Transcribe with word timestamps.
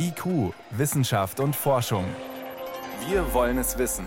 IQ, 0.00 0.54
Wissenschaft 0.70 1.40
und 1.40 1.56
Forschung. 1.56 2.04
Wir 3.08 3.34
wollen 3.34 3.58
es 3.58 3.78
wissen. 3.78 4.06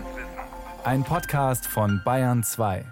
Ein 0.84 1.04
Podcast 1.04 1.66
von 1.66 2.00
Bayern 2.02 2.42
2. 2.42 2.84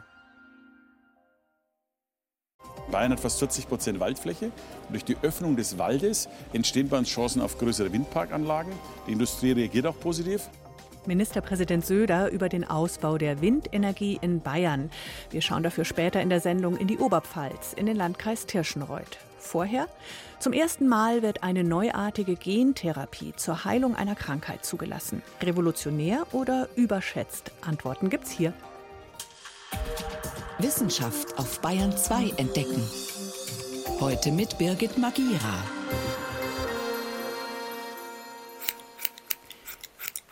Bayern 2.90 3.12
hat 3.12 3.20
fast 3.20 3.38
40 3.38 3.68
Prozent 3.68 4.00
Waldfläche. 4.00 4.46
Und 4.46 4.90
durch 4.90 5.04
die 5.04 5.16
Öffnung 5.22 5.56
des 5.56 5.78
Waldes 5.78 6.28
entstehen 6.52 6.90
bei 6.90 6.98
uns 6.98 7.08
Chancen 7.08 7.40
auf 7.40 7.56
größere 7.58 7.90
Windparkanlagen. 7.90 8.72
Die 9.06 9.12
Industrie 9.12 9.52
reagiert 9.52 9.86
auch 9.86 9.98
positiv. 9.98 10.50
Ministerpräsident 11.06 11.86
Söder 11.86 12.30
über 12.30 12.50
den 12.50 12.64
Ausbau 12.68 13.16
der 13.16 13.40
Windenergie 13.40 14.18
in 14.20 14.42
Bayern. 14.42 14.90
Wir 15.30 15.40
schauen 15.40 15.62
dafür 15.62 15.86
später 15.86 16.20
in 16.20 16.28
der 16.28 16.40
Sendung 16.40 16.76
in 16.76 16.86
die 16.86 16.98
Oberpfalz, 16.98 17.72
in 17.72 17.86
den 17.86 17.96
Landkreis 17.96 18.44
Tirschenreuth. 18.44 19.18
Vorher? 19.40 19.88
Zum 20.38 20.52
ersten 20.52 20.86
Mal 20.86 21.22
wird 21.22 21.42
eine 21.42 21.64
neuartige 21.64 22.36
Gentherapie 22.36 23.34
zur 23.36 23.64
Heilung 23.64 23.96
einer 23.96 24.14
Krankheit 24.14 24.64
zugelassen. 24.64 25.22
Revolutionär 25.42 26.26
oder 26.32 26.68
überschätzt? 26.76 27.50
Antworten 27.60 28.10
gibt's 28.10 28.30
hier. 28.30 28.52
Wissenschaft 30.58 31.38
auf 31.38 31.60
Bayern 31.60 31.96
2 31.96 32.34
entdecken. 32.36 32.82
Heute 33.98 34.30
mit 34.30 34.58
Birgit 34.58 34.98
Magira. 34.98 35.64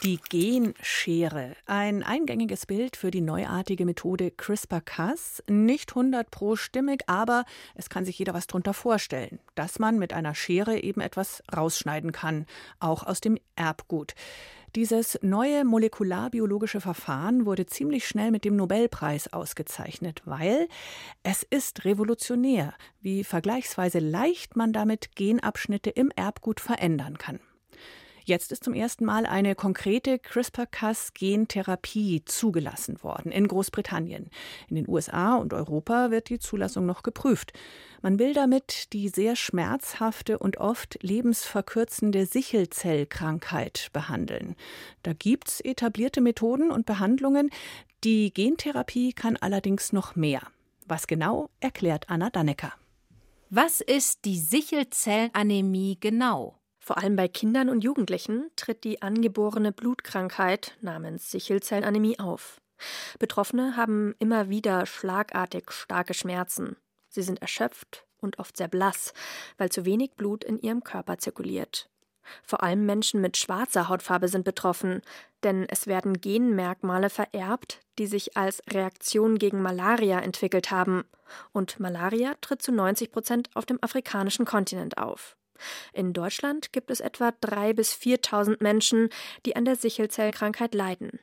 Die 0.09 0.21
Genschere, 0.31 1.55
ein 1.67 2.03
eingängiges 2.03 2.65
Bild 2.65 2.97
für 2.97 3.11
die 3.11 3.21
neuartige 3.21 3.85
Methode 3.85 4.31
CRISPR-Cas. 4.31 5.43
Nicht 5.49 5.91
100 5.91 6.31
pro 6.31 6.57
stimmig, 6.57 7.03
aber 7.09 7.45
es 7.75 7.91
kann 7.91 8.07
sich 8.07 8.19
jeder 8.19 8.33
was 8.33 8.47
drunter 8.47 8.73
vorstellen, 8.73 9.39
dass 9.55 9.79
man 9.79 9.99
mit 9.99 10.15
einer 10.15 10.35
Schere 10.35 10.83
eben 10.83 11.03
etwas 11.03 11.43
rausschneiden 11.55 12.13
kann, 12.13 12.47
auch 12.81 13.03
aus 13.03 13.21
dem 13.21 13.37
Erbgut. 13.55 14.15
Dieses 14.77 15.19
neue 15.21 15.67
molekularbiologische 15.67 16.81
Verfahren 16.81 17.45
wurde 17.45 17.67
ziemlich 17.67 18.09
schnell 18.09 18.31
mit 18.31 18.47
dem 18.47 18.57
Nobelpreis 18.57 19.31
ausgezeichnet, 19.35 20.23
weil 20.25 20.69
es 21.23 21.43
ist 21.43 21.85
revolutionär, 21.85 22.73
wie 23.03 23.25
vergleichsweise 23.25 23.99
leicht 23.99 24.57
man 24.57 24.73
damit 24.73 25.17
Genabschnitte 25.17 25.91
im 25.91 26.11
Erbgut 26.17 26.61
verändern 26.61 27.19
kann. 27.19 27.41
Jetzt 28.29 28.53
ist 28.53 28.63
zum 28.63 28.75
ersten 28.75 29.07
Mal 29.07 29.25
eine 29.25 29.55
konkrete 29.55 30.19
CRISPR-Cas-Gentherapie 30.19 32.27
zugelassen 32.27 33.03
worden 33.03 33.33
in 33.33 33.49
Großbritannien. 33.49 34.29
In 34.69 34.77
den 34.77 34.87
USA 34.87 35.37
und 35.37 35.55
Europa 35.55 36.11
wird 36.11 36.29
die 36.29 36.39
Zulassung 36.39 36.85
noch 36.85 37.03
geprüft. 37.03 37.55
Man 38.03 38.19
will 38.19 38.35
damit 38.35 38.93
die 38.93 39.09
sehr 39.09 39.35
schmerzhafte 39.35 40.39
und 40.39 40.59
oft 40.59 40.99
lebensverkürzende 41.01 42.27
Sichelzellkrankheit 42.27 43.89
behandeln. 43.95 44.57
Da 45.03 45.15
gibt's 45.15 45.63
etablierte 45.63 46.21
Methoden 46.21 46.71
und 46.71 46.85
Behandlungen. 46.85 47.49
Die 48.05 48.35
Gentherapie 48.35 49.15
kann 49.15 49.39
allerdings 49.39 49.95
noch 49.95 50.17
mehr. 50.17 50.43
Was 50.87 51.07
genau, 51.07 51.49
erklärt 51.61 52.11
Anna 52.11 52.29
Dannecker. 52.29 52.75
Was 53.49 53.81
ist 53.81 54.27
die 54.27 54.39
Sichelzellanämie 54.39 55.97
genau? 55.99 56.58
Vor 56.89 56.97
allem 56.97 57.17
bei 57.17 57.29
Kindern 57.29 57.69
und 57.69 57.85
Jugendlichen 57.85 58.51
tritt 58.57 58.83
die 58.83 59.03
angeborene 59.03 59.73
Blutkrankheit 59.73 60.75
namens 60.81 61.31
Sichelzellanämie 61.31 62.19
auf. 62.19 62.63
Betroffene 63.19 63.77
haben 63.77 64.15
immer 64.21 64.49
wieder 64.49 64.87
schlagartig 64.87 65.71
starke 65.71 66.15
Schmerzen. 66.15 66.77
Sie 67.11 67.21
sind 67.21 67.43
erschöpft 67.43 68.07
und 68.23 68.39
oft 68.39 68.57
sehr 68.57 68.69
blass, 68.69 69.13
weil 69.59 69.69
zu 69.69 69.85
wenig 69.85 70.13
Blut 70.13 70.45
in 70.45 70.59
ihrem 70.59 70.83
Körper 70.83 71.19
zirkuliert. 71.19 71.91
Vor 72.43 72.63
allem 72.63 72.87
Menschen 72.87 73.21
mit 73.21 73.37
schwarzer 73.37 73.91
Hautfarbe 73.91 74.29
sind 74.29 74.47
betroffen, 74.47 75.03
denn 75.43 75.67
es 75.69 75.89
werden 75.89 76.23
Genmerkmale 76.23 77.11
vererbt, 77.11 77.81
die 77.99 78.07
sich 78.07 78.35
als 78.35 78.63
Reaktion 78.71 79.37
gegen 79.37 79.61
Malaria 79.61 80.21
entwickelt 80.21 80.71
haben. 80.71 81.05
Und 81.53 81.81
Malaria 81.81 82.35
tritt 82.41 82.63
zu 82.63 82.73
90 82.73 83.13
Prozent 83.13 83.51
auf 83.53 83.67
dem 83.67 83.77
afrikanischen 83.83 84.47
Kontinent 84.47 84.97
auf. 84.97 85.37
In 85.93 86.13
Deutschland 86.13 86.73
gibt 86.73 86.91
es 86.91 87.01
etwa 87.01 87.29
3.000 87.29 87.75
bis 87.75 87.93
4.000 87.95 88.57
Menschen, 88.61 89.11
die 89.47 89.57
an 89.57 89.65
der 89.65 89.77
Sichelzellkrankheit 89.77 90.75
leiden. 90.75 91.21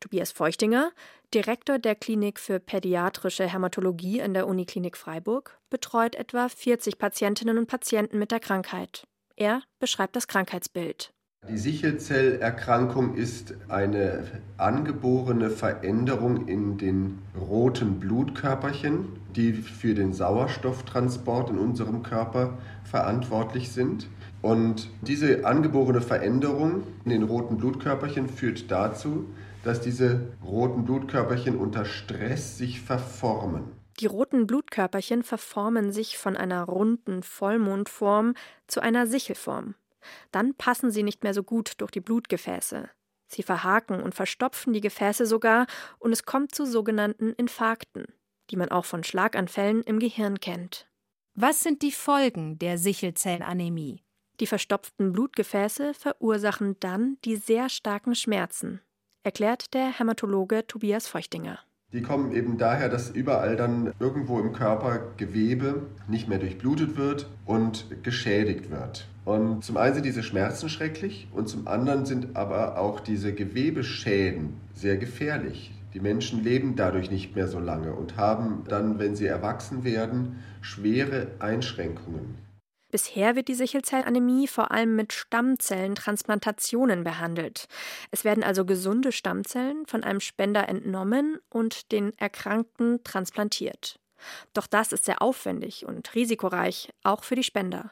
Tobias 0.00 0.32
Feuchtinger, 0.32 0.92
Direktor 1.34 1.78
der 1.78 1.94
Klinik 1.94 2.38
für 2.40 2.58
pädiatrische 2.58 3.46
Hämatologie 3.46 4.22
an 4.22 4.32
der 4.32 4.46
Uniklinik 4.46 4.96
Freiburg, 4.96 5.58
betreut 5.68 6.14
etwa 6.14 6.48
40 6.48 6.98
Patientinnen 6.98 7.58
und 7.58 7.66
Patienten 7.66 8.18
mit 8.18 8.30
der 8.30 8.40
Krankheit. 8.40 9.06
Er 9.36 9.62
beschreibt 9.78 10.16
das 10.16 10.26
Krankheitsbild. 10.26 11.12
Die 11.50 11.56
Sichelzellerkrankung 11.56 13.14
ist 13.14 13.54
eine 13.68 14.24
angeborene 14.58 15.48
Veränderung 15.48 16.46
in 16.46 16.76
den 16.76 17.18
roten 17.40 17.98
Blutkörperchen, 17.98 19.06
die 19.34 19.54
für 19.54 19.94
den 19.94 20.12
Sauerstofftransport 20.12 21.48
in 21.48 21.58
unserem 21.58 22.02
Körper 22.02 22.58
verantwortlich 22.84 23.70
sind. 23.70 24.08
Und 24.42 24.90
diese 25.00 25.46
angeborene 25.46 26.02
Veränderung 26.02 26.82
in 27.06 27.12
den 27.12 27.22
roten 27.22 27.56
Blutkörperchen 27.56 28.28
führt 28.28 28.70
dazu, 28.70 29.24
dass 29.64 29.80
diese 29.80 30.20
roten 30.44 30.84
Blutkörperchen 30.84 31.56
unter 31.56 31.86
Stress 31.86 32.58
sich 32.58 32.82
verformen. 32.82 33.64
Die 34.00 34.06
roten 34.06 34.46
Blutkörperchen 34.46 35.22
verformen 35.22 35.92
sich 35.92 36.18
von 36.18 36.36
einer 36.36 36.64
runden 36.64 37.22
Vollmondform 37.22 38.34
zu 38.66 38.80
einer 38.80 39.06
Sichelform. 39.06 39.74
Dann 40.32 40.54
passen 40.54 40.90
sie 40.90 41.02
nicht 41.02 41.22
mehr 41.22 41.34
so 41.34 41.42
gut 41.42 41.72
durch 41.78 41.90
die 41.90 42.00
Blutgefäße. 42.00 42.90
Sie 43.28 43.42
verhaken 43.42 44.02
und 44.02 44.14
verstopfen 44.14 44.72
die 44.72 44.80
Gefäße 44.80 45.26
sogar 45.26 45.66
und 45.98 46.12
es 46.12 46.24
kommt 46.24 46.54
zu 46.54 46.64
sogenannten 46.64 47.32
Infarkten, 47.32 48.06
die 48.50 48.56
man 48.56 48.70
auch 48.70 48.84
von 48.84 49.04
Schlaganfällen 49.04 49.82
im 49.82 49.98
Gehirn 49.98 50.40
kennt. 50.40 50.88
Was 51.34 51.60
sind 51.60 51.82
die 51.82 51.92
Folgen 51.92 52.58
der 52.58 52.78
Sichelzellanämie? 52.78 54.02
Die 54.40 54.46
verstopften 54.46 55.12
Blutgefäße 55.12 55.94
verursachen 55.94 56.76
dann 56.80 57.18
die 57.24 57.36
sehr 57.36 57.68
starken 57.68 58.14
Schmerzen, 58.14 58.80
erklärt 59.24 59.74
der 59.74 59.98
Hämatologe 59.98 60.66
Tobias 60.66 61.06
Feuchtinger. 61.06 61.58
Die 61.92 62.02
kommen 62.02 62.32
eben 62.32 62.58
daher, 62.58 62.88
dass 62.88 63.10
überall 63.10 63.56
dann 63.56 63.94
irgendwo 63.98 64.38
im 64.40 64.52
Körper 64.52 65.14
Gewebe 65.16 65.86
nicht 66.06 66.28
mehr 66.28 66.38
durchblutet 66.38 66.96
wird 66.96 67.28
und 67.46 67.86
geschädigt 68.02 68.70
wird. 68.70 69.08
Und 69.28 69.62
zum 69.62 69.76
einen 69.76 69.92
sind 69.92 70.06
diese 70.06 70.22
Schmerzen 70.22 70.70
schrecklich 70.70 71.28
und 71.34 71.50
zum 71.50 71.68
anderen 71.68 72.06
sind 72.06 72.34
aber 72.34 72.78
auch 72.78 72.98
diese 72.98 73.34
Gewebeschäden 73.34 74.58
sehr 74.72 74.96
gefährlich. 74.96 75.70
Die 75.92 76.00
Menschen 76.00 76.42
leben 76.42 76.76
dadurch 76.76 77.10
nicht 77.10 77.36
mehr 77.36 77.46
so 77.46 77.58
lange 77.58 77.92
und 77.92 78.16
haben 78.16 78.64
dann, 78.68 78.98
wenn 78.98 79.16
sie 79.16 79.26
erwachsen 79.26 79.84
werden, 79.84 80.42
schwere 80.62 81.26
Einschränkungen. 81.40 82.38
Bisher 82.90 83.36
wird 83.36 83.48
die 83.48 83.54
Sichelzellanämie 83.54 84.48
vor 84.48 84.70
allem 84.70 84.96
mit 84.96 85.12
Stammzellentransplantationen 85.12 87.04
behandelt. 87.04 87.68
Es 88.10 88.24
werden 88.24 88.42
also 88.42 88.64
gesunde 88.64 89.12
Stammzellen 89.12 89.84
von 89.84 90.04
einem 90.04 90.20
Spender 90.20 90.70
entnommen 90.70 91.36
und 91.50 91.92
den 91.92 92.16
Erkrankten 92.16 93.04
transplantiert. 93.04 94.00
Doch 94.54 94.66
das 94.66 94.92
ist 94.92 95.04
sehr 95.04 95.20
aufwendig 95.20 95.84
und 95.84 96.14
risikoreich, 96.14 96.94
auch 97.02 97.24
für 97.24 97.34
die 97.34 97.44
Spender. 97.44 97.90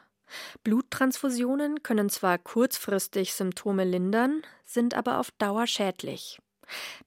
Bluttransfusionen 0.64 1.82
können 1.82 2.10
zwar 2.10 2.38
kurzfristig 2.38 3.34
Symptome 3.34 3.84
lindern, 3.84 4.42
sind 4.64 4.94
aber 4.94 5.18
auf 5.18 5.30
Dauer 5.32 5.66
schädlich. 5.66 6.40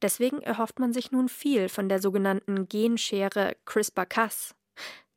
Deswegen 0.02 0.42
erhofft 0.42 0.80
man 0.80 0.94
sich 0.94 1.12
nun 1.12 1.30
viel 1.30 1.70
von 1.70 1.90
der 1.90 2.00
sogenannten 2.02 2.68
Genschere 2.70 3.56
CRISPR-Cas. 3.66 4.56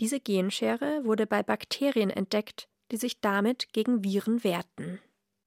Diese 0.00 0.18
Genschere 0.18 1.04
wurde 1.04 1.26
bei 1.26 1.42
Bakterien 1.42 2.10
entdeckt, 2.10 2.68
die 2.90 2.96
sich 2.96 3.20
damit 3.20 3.72
gegen 3.72 4.02
Viren 4.02 4.42
wehrten. 4.42 4.98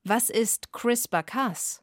Was 0.03 0.29
ist 0.29 0.71
CRISPR-Cas? 0.71 1.81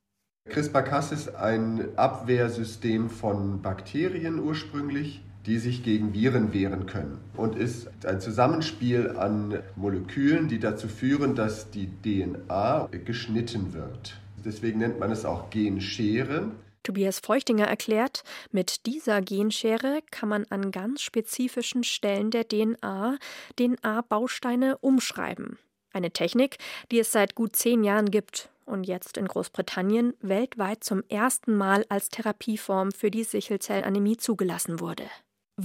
CRISPR-Cas 0.49 1.13
ist 1.13 1.35
ein 1.35 1.97
Abwehrsystem 1.97 3.11
von 3.11 3.63
Bakterien 3.63 4.39
ursprünglich, 4.41 5.23
die 5.47 5.59
sich 5.59 5.83
gegen 5.83 6.15
Viren 6.15 6.53
wehren 6.53 6.87
können 6.87 7.19
und 7.37 7.57
ist 7.57 7.89
ein 8.05 8.21
Zusammenspiel 8.21 9.17
an 9.19 9.59
Molekülen, 9.77 10.49
die 10.49 10.59
dazu 10.59 10.89
führen, 10.89 11.35
dass 11.35 11.71
die 11.71 11.89
DNA 12.03 12.89
geschnitten 13.05 13.73
wird. 13.73 14.19
Deswegen 14.45 14.79
nennt 14.79 14.99
man 14.99 15.11
es 15.11 15.25
auch 15.25 15.51
Genschere. 15.51 16.51
Tobias 16.83 17.21
Feuchtinger 17.21 17.67
erklärt, 17.67 18.25
mit 18.51 18.87
dieser 18.87 19.21
Genschere 19.21 20.01
kann 20.11 20.29
man 20.29 20.47
an 20.51 20.73
ganz 20.73 21.03
spezifischen 21.03 21.85
Stellen 21.85 22.31
der 22.31 22.47
DNA 22.49 23.19
DNA-Bausteine 23.59 24.79
umschreiben. 24.79 25.59
Eine 25.93 26.11
Technik, 26.11 26.57
die 26.91 26.99
es 26.99 27.13
seit 27.13 27.35
gut 27.35 27.55
zehn 27.55 27.85
Jahren 27.85 28.11
gibt 28.11 28.51
und 28.65 28.85
jetzt 28.85 29.17
in 29.17 29.29
Großbritannien 29.29 30.15
weltweit 30.21 30.83
zum 30.83 31.03
ersten 31.09 31.57
Mal 31.57 31.85
als 31.89 32.09
Therapieform 32.09 32.91
für 32.93 33.11
die 33.11 33.25
Sichelzellanämie 33.25 34.17
zugelassen 34.17 34.81
wurde. 34.81 35.05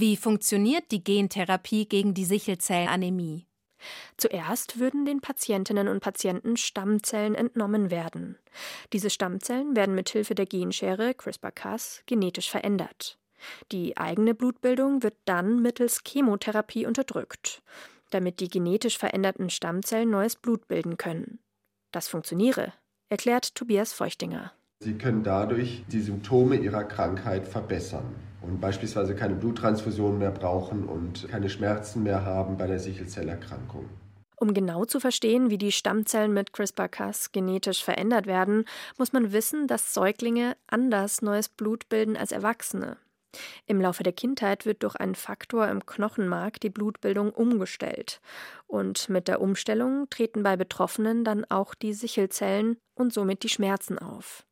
Wie 0.00 0.16
funktioniert 0.16 0.92
die 0.92 1.02
Gentherapie 1.02 1.84
gegen 1.84 2.14
die 2.14 2.24
Sichelzellanämie? 2.24 3.48
Zuerst 4.16 4.78
würden 4.78 5.04
den 5.04 5.20
Patientinnen 5.20 5.88
und 5.88 5.98
Patienten 5.98 6.56
Stammzellen 6.56 7.34
entnommen 7.34 7.90
werden. 7.90 8.38
Diese 8.92 9.10
Stammzellen 9.10 9.74
werden 9.74 9.96
mit 9.96 10.08
Hilfe 10.10 10.36
der 10.36 10.46
Genschere 10.46 11.14
CRISPR-Cas 11.14 12.04
genetisch 12.06 12.48
verändert. 12.48 13.18
Die 13.72 13.96
eigene 13.96 14.36
Blutbildung 14.36 15.02
wird 15.02 15.16
dann 15.24 15.62
mittels 15.62 16.02
Chemotherapie 16.06 16.86
unterdrückt, 16.86 17.60
damit 18.10 18.38
die 18.38 18.46
genetisch 18.46 18.98
veränderten 18.98 19.50
Stammzellen 19.50 20.10
neues 20.10 20.36
Blut 20.36 20.68
bilden 20.68 20.96
können. 20.96 21.40
Das 21.90 22.06
funktioniere, 22.06 22.72
erklärt 23.08 23.52
Tobias 23.56 23.92
Feuchtinger. 23.92 24.52
Sie 24.80 24.96
können 24.96 25.24
dadurch 25.24 25.84
die 25.88 26.00
Symptome 26.00 26.56
ihrer 26.56 26.84
Krankheit 26.84 27.48
verbessern 27.48 28.14
und 28.40 28.60
beispielsweise 28.60 29.16
keine 29.16 29.34
Bluttransfusion 29.34 30.18
mehr 30.18 30.30
brauchen 30.30 30.84
und 30.84 31.28
keine 31.28 31.50
Schmerzen 31.50 32.04
mehr 32.04 32.24
haben 32.24 32.56
bei 32.56 32.68
der 32.68 32.78
Sichelzellerkrankung. 32.78 33.88
Um 34.36 34.54
genau 34.54 34.84
zu 34.84 35.00
verstehen, 35.00 35.50
wie 35.50 35.58
die 35.58 35.72
Stammzellen 35.72 36.32
mit 36.32 36.52
CRISPR-Cas 36.52 37.32
genetisch 37.32 37.82
verändert 37.82 38.26
werden, 38.26 38.66
muss 38.96 39.12
man 39.12 39.32
wissen, 39.32 39.66
dass 39.66 39.92
Säuglinge 39.92 40.56
anders 40.68 41.22
neues 41.22 41.48
Blut 41.48 41.88
bilden 41.88 42.16
als 42.16 42.30
Erwachsene. 42.30 42.98
Im 43.66 43.80
Laufe 43.80 44.04
der 44.04 44.12
Kindheit 44.12 44.64
wird 44.64 44.84
durch 44.84 44.94
einen 44.94 45.16
Faktor 45.16 45.66
im 45.68 45.84
Knochenmark 45.84 46.60
die 46.60 46.70
Blutbildung 46.70 47.30
umgestellt. 47.30 48.20
Und 48.68 49.08
mit 49.08 49.26
der 49.26 49.40
Umstellung 49.40 50.08
treten 50.08 50.44
bei 50.44 50.56
Betroffenen 50.56 51.24
dann 51.24 51.44
auch 51.50 51.74
die 51.74 51.92
Sichelzellen 51.92 52.78
und 52.94 53.12
somit 53.12 53.42
die 53.42 53.48
Schmerzen 53.48 53.98
auf. 53.98 54.46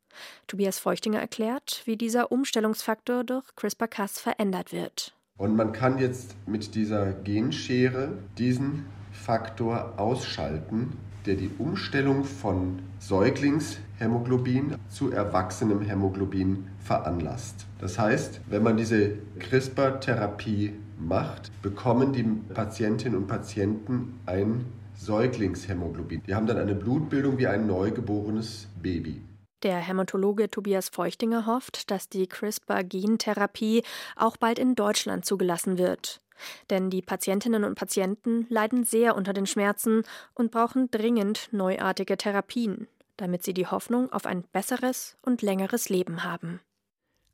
Tobias 0.47 0.79
Feuchtinger 0.79 1.21
erklärt, 1.21 1.83
wie 1.85 1.97
dieser 1.97 2.33
Umstellungsfaktor 2.33 3.25
durch 3.25 3.45
CRISPR-Cas 3.57 4.21
verändert 4.21 4.73
wird. 4.73 5.15
Und 5.39 5.55
man 5.55 5.73
kann 5.73 5.99
jetzt 5.99 6.35
mit 6.47 6.75
dieser 6.75 7.13
Genschere 7.13 8.13
diesen 8.39 8.87
Faktor 9.13 9.95
ausschalten, 9.99 10.97
der 11.27 11.35
die 11.35 11.51
Umstellung 11.59 12.25
von 12.25 12.79
Säuglingshämoglobin 13.01 14.77
zu 14.89 15.11
erwachsenem 15.11 15.81
Hämoglobin 15.83 16.69
veranlasst. 16.79 17.67
Das 17.81 17.99
heißt, 17.99 18.41
wenn 18.49 18.63
man 18.63 18.77
diese 18.77 19.19
CRISPR-Therapie 19.41 20.75
macht, 20.99 21.51
bekommen 21.63 22.13
die 22.13 22.23
Patientinnen 22.23 23.19
und 23.19 23.27
Patienten 23.27 24.21
ein 24.25 24.67
Säuglingshämoglobin. 24.95 26.23
Die 26.27 26.35
haben 26.35 26.47
dann 26.47 26.59
eine 26.59 26.75
Blutbildung 26.75 27.39
wie 27.39 27.47
ein 27.47 27.67
neugeborenes 27.67 28.69
Baby. 28.81 29.21
Der 29.63 29.79
Hämatologe 29.79 30.51
Tobias 30.51 30.91
Feuchtinger 30.91 31.47
hofft, 31.47 31.91
dass 31.91 32.09
die 32.09 32.27
CRISPR-Gentherapie 32.27 33.83
auch 34.15 34.37
bald 34.37 34.59
in 34.59 34.75
Deutschland 34.75 35.25
zugelassen 35.25 35.79
wird. 35.79 36.21
Denn 36.69 36.91
die 36.91 37.03
Patientinnen 37.03 37.65
und 37.65 37.75
Patienten 37.77 38.47
leiden 38.51 38.85
sehr 38.85 39.17
unter 39.17 39.33
den 39.33 39.47
Schmerzen 39.47 40.03
und 40.35 40.51
brauchen 40.51 40.91
dringend 40.91 41.49
neuartige 41.53 42.19
Therapien, 42.19 42.89
damit 43.17 43.43
sie 43.43 43.55
die 43.55 43.67
Hoffnung 43.67 44.13
auf 44.13 44.27
ein 44.27 44.43
besseres 44.53 45.17
und 45.23 45.41
längeres 45.41 45.89
Leben 45.89 46.25
haben. 46.25 46.61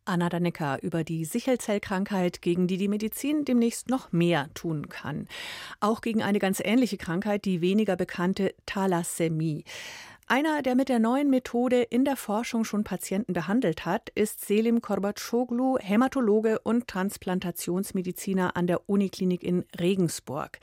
Anna 0.04 0.28
Danecker 0.28 0.82
über 0.82 1.04
die 1.04 1.24
Sichelzellkrankheit, 1.24 2.42
gegen 2.42 2.66
die 2.66 2.76
die 2.76 2.88
Medizin 2.88 3.44
demnächst 3.44 3.88
noch 3.88 4.10
mehr 4.10 4.48
tun 4.54 4.88
kann. 4.88 5.28
Auch 5.78 6.00
gegen 6.00 6.22
eine 6.22 6.40
ganz 6.40 6.60
ähnliche 6.60 6.96
Krankheit, 6.96 7.44
die 7.44 7.60
weniger 7.60 7.94
bekannte 7.94 8.52
Thalassämie. 8.66 9.64
Einer, 10.26 10.62
der 10.62 10.74
mit 10.74 10.88
der 10.88 10.98
neuen 10.98 11.30
Methode 11.30 11.82
in 11.82 12.04
der 12.04 12.16
Forschung 12.16 12.64
schon 12.64 12.84
Patienten 12.84 13.32
behandelt 13.32 13.84
hat, 13.84 14.08
ist 14.14 14.44
Selim 14.46 14.80
Korbatschoglu, 14.80 15.78
Hämatologe 15.78 16.58
und 16.60 16.86
Transplantationsmediziner 16.86 18.56
an 18.56 18.66
der 18.66 18.88
Uniklinik 18.88 19.42
in 19.42 19.64
Regensburg. 19.78 20.58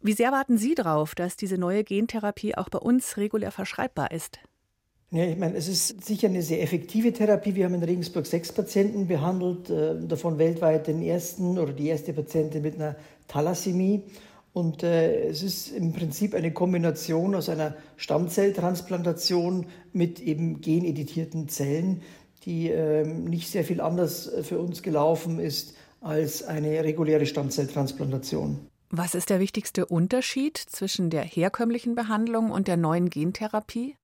Wie 0.00 0.12
sehr 0.12 0.30
warten 0.32 0.58
Sie 0.58 0.74
darauf, 0.74 1.14
dass 1.14 1.36
diese 1.36 1.58
neue 1.58 1.84
Gentherapie 1.84 2.54
auch 2.54 2.68
bei 2.68 2.78
uns 2.78 3.16
regulär 3.16 3.50
verschreibbar 3.50 4.10
ist? 4.10 4.40
Ja, 5.10 5.24
ich 5.24 5.38
meine, 5.38 5.56
es 5.56 5.68
ist 5.68 6.04
sicher 6.04 6.28
eine 6.28 6.42
sehr 6.42 6.62
effektive 6.62 7.12
Therapie. 7.14 7.54
Wir 7.54 7.64
haben 7.64 7.74
in 7.74 7.82
Regensburg 7.82 8.26
sechs 8.26 8.52
Patienten 8.52 9.08
behandelt, 9.08 9.70
äh, 9.70 9.94
davon 10.06 10.38
weltweit 10.38 10.86
den 10.86 11.00
ersten 11.00 11.58
oder 11.58 11.72
die 11.72 11.88
erste 11.88 12.12
Patientin 12.12 12.60
mit 12.60 12.74
einer 12.74 12.94
Thalassämie. 13.26 14.02
Und 14.58 14.82
äh, 14.82 15.28
es 15.28 15.44
ist 15.44 15.70
im 15.70 15.92
Prinzip 15.92 16.34
eine 16.34 16.52
Kombination 16.52 17.36
aus 17.36 17.48
einer 17.48 17.76
Stammzelltransplantation 17.96 19.66
mit 19.92 20.18
eben 20.18 20.60
geneditierten 20.60 21.48
Zellen, 21.48 22.02
die 22.44 22.68
äh, 22.68 23.06
nicht 23.06 23.48
sehr 23.48 23.62
viel 23.62 23.80
anders 23.80 24.28
für 24.42 24.58
uns 24.58 24.82
gelaufen 24.82 25.38
ist 25.38 25.76
als 26.00 26.42
eine 26.42 26.82
reguläre 26.82 27.24
Stammzelltransplantation. 27.26 28.58
Was 28.90 29.14
ist 29.14 29.30
der 29.30 29.38
wichtigste 29.38 29.86
Unterschied 29.86 30.56
zwischen 30.56 31.08
der 31.08 31.22
herkömmlichen 31.22 31.94
Behandlung 31.94 32.50
und 32.50 32.66
der 32.66 32.78
neuen 32.78 33.10
Gentherapie? 33.10 33.94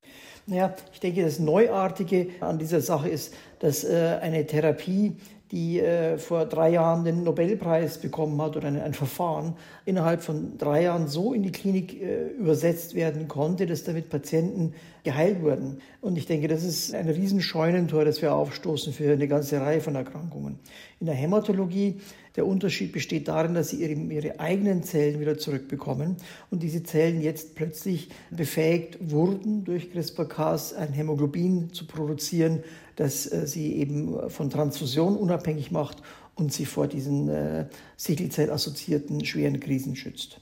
Naja, 0.47 0.77
ich 0.93 1.01
denke, 1.01 1.25
das 1.25 1.41
Neuartige 1.41 2.29
an 2.41 2.61
dieser 2.61 2.81
Sache 2.81 3.09
ist, 3.09 3.35
dass 3.59 3.83
äh, 3.83 4.19
eine 4.21 4.47
Therapie 4.47 5.17
die 5.53 5.79
äh, 5.79 6.19
vor 6.19 6.47
drei 6.47 6.71
Jahren 6.71 7.05
den 7.05 7.23
Nobelpreis 7.23 7.99
bekommen 7.99 8.41
hat 8.41 8.57
oder 8.57 8.69
ein, 8.69 8.81
ein 8.81 8.95
Verfahren, 8.95 9.55
innerhalb 9.85 10.23
von 10.23 10.57
drei 10.59 10.83
Jahren 10.85 11.07
so 11.07 11.35
in 11.35 11.43
die 11.43 11.53
Klinik 11.53 12.01
äh, 12.01 12.29
übersetzt 12.39 12.95
werden 12.95 13.29
konnte, 13.29 13.67
dass 13.67 13.85
damit 13.85 14.09
Patienten 14.09 14.75
geheilt 15.05 15.43
wurden. 15.43 15.79
Und 16.01 16.17
ich 16.17 16.27
denke, 16.27 16.49
das 16.49 16.65
ist 16.65 16.95
ein 16.95 17.09
Riesenscheunentor, 17.09 18.05
das 18.05 18.23
wir 18.23 18.35
aufstoßen 18.35 18.93
für 18.93 19.13
eine 19.13 19.29
ganze 19.29 19.61
Reihe 19.61 19.81
von 19.81 19.95
Erkrankungen. 19.95 20.59
In 20.99 21.07
der 21.07 21.15
Hämatologie 21.15 22.01
der 22.37 22.47
Unterschied 22.47 22.93
besteht 22.93 23.29
darin, 23.29 23.55
dass 23.55 23.69
sie 23.69 23.83
ihre, 23.83 23.93
ihre 23.93 24.41
eigenen 24.41 24.83
Zellen 24.83 25.21
wieder 25.21 25.39
zurückbekommen 25.39 26.17
und 26.51 26.63
diese 26.63 26.83
Zellen 26.83 27.21
jetzt 27.21 27.55
plötzlich 27.55 28.09
befähigt 28.31 28.99
wurden, 29.11 29.65
durch 29.65 29.93
CRISPR-Cas 29.93 30.73
ein 30.73 30.93
Hämoglobin 30.93 31.73
zu 31.73 31.87
produzieren, 31.87 32.65
das 32.97 33.31
äh, 33.31 33.47
sie 33.47 33.75
eben 33.75 34.31
von 34.31 34.51
Transfusion 34.51 35.17
unabhängig 35.17 35.71
macht 35.71 36.03
und 36.35 36.53
sie 36.53 36.67
vor 36.67 36.87
diesen 36.87 37.29
äh, 37.29 37.69
Sichelzell-assoziierten 37.97 39.25
schweren 39.25 39.61
Krisen 39.61 39.97
schützt. 39.97 40.41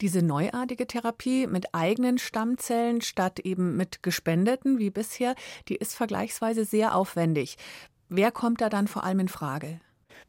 Diese 0.00 0.22
neuartige 0.22 0.86
Therapie 0.86 1.46
mit 1.46 1.74
eigenen 1.74 2.18
Stammzellen 2.18 3.00
statt 3.00 3.40
eben 3.40 3.76
mit 3.76 4.02
gespendeten 4.02 4.78
wie 4.78 4.90
bisher, 4.90 5.34
die 5.68 5.76
ist 5.76 5.94
vergleichsweise 5.94 6.64
sehr 6.64 6.94
aufwendig. 6.94 7.56
Wer 8.08 8.30
kommt 8.30 8.60
da 8.60 8.68
dann 8.68 8.86
vor 8.86 9.04
allem 9.04 9.20
in 9.20 9.28
Frage? 9.28 9.80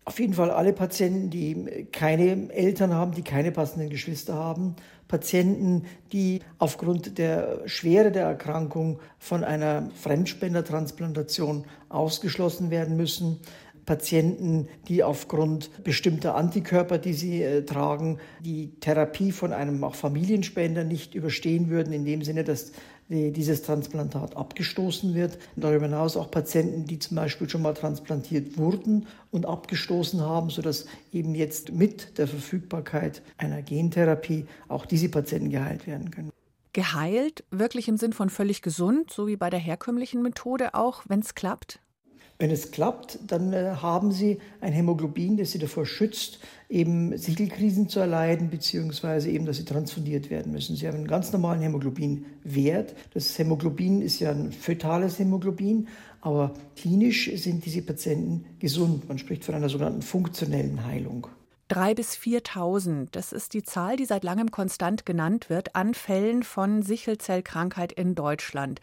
Auf 0.08 0.22
jeden 0.22 0.36
Fall 0.36 0.52
alle 0.52 0.72
Patienten, 0.72 1.30
die 1.30 1.86
keine 1.92 2.50
Eltern 2.54 2.94
haben, 2.94 3.12
die 3.12 3.24
keine 3.24 3.52
passenden 3.52 3.90
Geschwister 3.90 4.36
haben. 4.36 4.78
Patienten, 5.10 5.84
die 6.14 6.40
aufgrund 6.60 7.18
der 7.18 7.60
Schwere 7.66 8.10
der 8.14 8.24
Erkrankung 8.24 9.02
von 9.20 9.44
einer 9.44 9.90
Fremdspendertransplantation 10.02 11.66
ausgeschlossen 11.90 12.72
werden 12.72 12.96
müssen. 12.96 13.42
Patienten, 13.86 14.70
die 14.88 15.04
aufgrund 15.04 15.84
bestimmter 15.84 16.36
Antikörper, 16.36 17.00
die 17.00 17.14
sie 17.14 17.44
äh, 17.44 17.66
tragen, 17.66 18.20
die 18.40 18.80
Therapie 18.80 19.34
von 19.34 19.52
einem 19.52 19.84
auch 19.84 19.96
Familienspender 19.96 20.86
nicht 20.86 21.16
überstehen 21.16 21.70
würden, 21.70 21.92
in 21.92 22.06
dem 22.06 22.22
Sinne, 22.22 22.46
dass 22.46 22.72
dieses 23.10 23.62
Transplantat 23.62 24.36
abgestoßen 24.36 25.16
wird. 25.16 25.38
Darüber 25.56 25.86
hinaus 25.86 26.18
auch 26.18 26.30
Patienten, 26.30 26.86
die 26.86 27.00
zum 27.00 27.16
Beispiel 27.16 27.50
schon 27.50 27.62
mal 27.62 27.74
transplantiert 27.74 28.58
wurden 28.58 29.08
und 29.32 29.46
abgestoßen 29.46 30.22
haben, 30.22 30.50
sodass 30.50 30.86
eben 31.14 31.34
jetzt 31.36 31.72
mit 31.72 32.18
der 32.18 32.28
Verfügbarkeit 32.28 33.22
einer 33.38 33.62
Gentherapie 33.62 34.46
auch 34.68 34.86
diese 34.86 35.10
Patienten 35.10 35.50
geheilt 35.50 35.88
werden 35.88 36.12
können. 36.12 36.32
Geheilt, 36.74 37.44
wirklich 37.50 37.88
im 37.88 37.98
Sinn 37.98 38.14
von 38.14 38.30
völlig 38.30 38.62
gesund, 38.62 39.12
so 39.12 39.28
wie 39.28 39.38
bei 39.38 39.50
der 39.50 39.60
herkömmlichen 39.60 40.22
Methode 40.22 40.76
auch, 40.76 41.04
wenn 41.08 41.22
es 41.22 41.34
klappt? 41.34 41.80
Wenn 42.40 42.52
es 42.52 42.70
klappt, 42.70 43.18
dann 43.26 43.52
äh, 43.52 43.76
haben 43.82 44.12
Sie 44.12 44.38
ein 44.62 44.72
Hämoglobin, 44.72 45.38
das 45.38 45.52
Sie 45.52 45.60
davor 45.60 45.88
schützt, 45.88 46.40
eben 46.70 47.18
Sichelkrisen 47.18 47.90
zu 47.90 48.00
erleiden, 48.00 48.52
beziehungsweise 48.52 49.30
eben, 49.32 49.46
dass 49.46 49.58
Sie 49.58 49.66
transfundiert 49.66 50.30
werden 50.30 50.52
müssen. 50.52 50.76
Sie 50.76 50.88
haben 50.88 50.98
einen 50.98 51.08
ganz 51.08 51.32
normalen 51.32 51.62
Hämoglobinwert. 51.62 52.94
Das 53.14 53.38
Hämoglobin 53.40 54.02
ist 54.04 54.20
ja 54.20 54.32
ein 54.32 54.52
fötales 54.52 55.18
Hämoglobin, 55.18 55.88
aber 56.22 56.54
klinisch 56.76 57.32
sind 57.36 57.66
diese 57.66 57.82
Patienten 57.82 58.46
gesund. 58.60 59.08
Man 59.08 59.18
spricht 59.18 59.44
von 59.44 59.56
einer 59.56 59.70
sogenannten 59.70 60.04
funktionellen 60.04 60.86
Heilung. 60.86 61.28
Drei 61.70 61.94
bis 61.96 62.16
4.000, 62.16 63.08
das 63.12 63.34
ist 63.34 63.54
die 63.54 63.64
Zahl, 63.64 63.98
die 63.98 64.06
seit 64.06 64.24
langem 64.24 64.52
konstant 64.52 65.06
genannt 65.06 65.50
wird, 65.50 65.76
an 65.76 65.94
Fällen 65.94 66.44
von 66.44 66.82
Sichelzellkrankheit 66.82 67.92
in 67.92 68.16
Deutschland. 68.16 68.80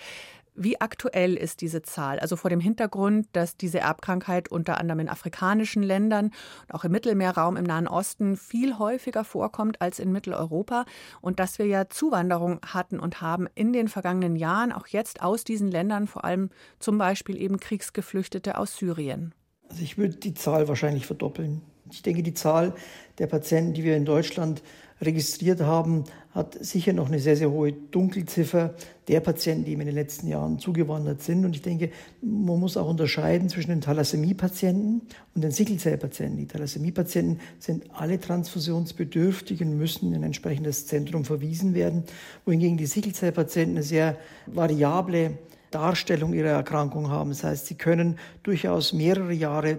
Wie 0.56 0.80
aktuell 0.80 1.34
ist 1.34 1.62
diese 1.62 1.82
Zahl? 1.82 2.20
Also 2.20 2.36
vor 2.36 2.48
dem 2.48 2.60
Hintergrund, 2.60 3.26
dass 3.32 3.56
diese 3.56 3.80
Erbkrankheit 3.80 4.52
unter 4.52 4.78
anderem 4.78 5.00
in 5.00 5.08
afrikanischen 5.08 5.82
Ländern 5.82 6.26
und 6.26 6.74
auch 6.74 6.84
im 6.84 6.92
Mittelmeerraum 6.92 7.56
im 7.56 7.64
Nahen 7.64 7.88
Osten 7.88 8.36
viel 8.36 8.78
häufiger 8.78 9.24
vorkommt 9.24 9.80
als 9.80 9.98
in 9.98 10.12
Mitteleuropa 10.12 10.84
und 11.20 11.40
dass 11.40 11.58
wir 11.58 11.66
ja 11.66 11.88
Zuwanderung 11.88 12.60
hatten 12.64 13.00
und 13.00 13.20
haben 13.20 13.48
in 13.56 13.72
den 13.72 13.88
vergangenen 13.88 14.36
Jahren, 14.36 14.70
auch 14.70 14.86
jetzt 14.86 15.22
aus 15.22 15.42
diesen 15.42 15.72
Ländern, 15.72 16.06
vor 16.06 16.24
allem 16.24 16.50
zum 16.78 16.98
Beispiel 16.98 17.36
eben 17.36 17.58
Kriegsgeflüchtete 17.58 18.56
aus 18.56 18.76
Syrien. 18.76 19.34
Also 19.68 19.82
ich 19.82 19.98
würde 19.98 20.14
die 20.14 20.34
Zahl 20.34 20.68
wahrscheinlich 20.68 21.06
verdoppeln. 21.06 21.62
Ich 21.90 22.02
denke, 22.02 22.22
die 22.22 22.34
Zahl 22.34 22.74
der 23.18 23.26
Patienten, 23.26 23.74
die 23.74 23.82
wir 23.82 23.96
in 23.96 24.04
Deutschland 24.04 24.62
registriert 25.04 25.60
haben, 25.60 26.04
hat 26.32 26.56
sicher 26.64 26.92
noch 26.92 27.06
eine 27.08 27.20
sehr, 27.20 27.36
sehr 27.36 27.50
hohe 27.50 27.72
Dunkelziffer 27.72 28.74
der 29.06 29.20
Patienten, 29.20 29.64
die 29.64 29.72
ihm 29.72 29.80
in 29.80 29.86
den 29.86 29.94
letzten 29.94 30.26
Jahren 30.26 30.58
zugewandert 30.58 31.22
sind. 31.22 31.44
Und 31.44 31.54
ich 31.54 31.62
denke, 31.62 31.90
man 32.20 32.58
muss 32.58 32.76
auch 32.76 32.88
unterscheiden 32.88 33.48
zwischen 33.48 33.70
den 33.70 33.80
Thalassämie-Patienten 33.80 35.02
und 35.34 35.44
den 35.44 35.52
Sickelzellpatienten. 35.52 36.38
Die 36.38 36.46
Thalassämie-Patienten 36.46 37.40
sind 37.60 37.84
alle 37.92 38.18
transfusionsbedürftig 38.18 39.62
und 39.62 39.78
müssen 39.78 40.08
in 40.08 40.16
ein 40.16 40.24
entsprechendes 40.24 40.86
Zentrum 40.86 41.24
verwiesen 41.24 41.74
werden, 41.74 42.02
wohingegen 42.44 42.76
die 42.76 42.86
Sickelzellpatienten 42.86 43.76
eine 43.76 43.84
sehr 43.84 44.16
variable 44.46 45.38
Darstellung 45.74 46.34
ihrer 46.34 46.50
Erkrankung 46.50 47.10
haben. 47.10 47.30
Das 47.30 47.42
heißt, 47.42 47.66
sie 47.66 47.74
können 47.74 48.16
durchaus 48.44 48.92
mehrere 48.92 49.32
Jahre 49.32 49.76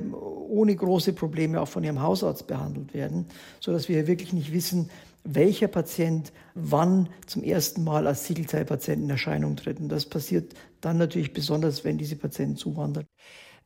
ohne 0.49 0.75
große 0.75 1.13
Probleme 1.13 1.61
auch 1.61 1.69
von 1.69 1.85
ihrem 1.85 2.01
Hausarzt 2.01 2.47
behandelt 2.47 2.93
werden, 2.93 3.25
sodass 3.61 3.87
wir 3.87 4.05
wirklich 4.05 4.33
nicht 4.33 4.51
wissen, 4.51 4.89
welcher 5.25 5.67
Patient 5.67 6.31
wann 6.53 7.09
zum 7.25 7.43
ersten 7.43 7.83
Mal 7.83 8.07
als 8.07 8.25
Siegelzellpatient 8.25 9.03
in 9.03 9.09
Erscheinung 9.09 9.55
tritt. 9.57 9.79
Und 9.79 9.89
das 9.89 10.05
passiert 10.05 10.53
dann 10.81 10.97
natürlich 10.97 11.33
besonders, 11.33 11.83
wenn 11.83 11.97
diese 11.97 12.15
Patienten 12.15 12.55
zuwandern. 12.55 13.05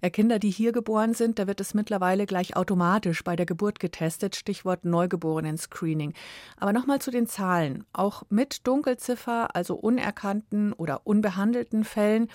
Kinder, 0.09 0.39
die 0.39 0.49
hier 0.49 0.71
geboren 0.71 1.13
sind, 1.13 1.39
da 1.39 1.47
wird 1.47 1.59
es 1.59 1.73
mittlerweile 1.73 2.25
gleich 2.25 2.55
automatisch 2.55 3.21
bei 3.21 3.35
der 3.35 3.45
Geburt 3.45 3.81
getestet, 3.81 4.37
Stichwort 4.37 4.85
Neugeborenen-Screening. 4.85 6.13
Aber 6.55 6.71
nochmal 6.71 6.99
zu 6.99 7.11
den 7.11 7.27
Zahlen. 7.27 7.83
Auch 7.91 8.23
mit 8.29 8.65
Dunkelziffer, 8.65 9.53
also 9.53 9.75
unerkannten 9.75 10.71
oder 10.71 11.05
unbehandelten 11.05 11.83
Fällen, 11.83 12.29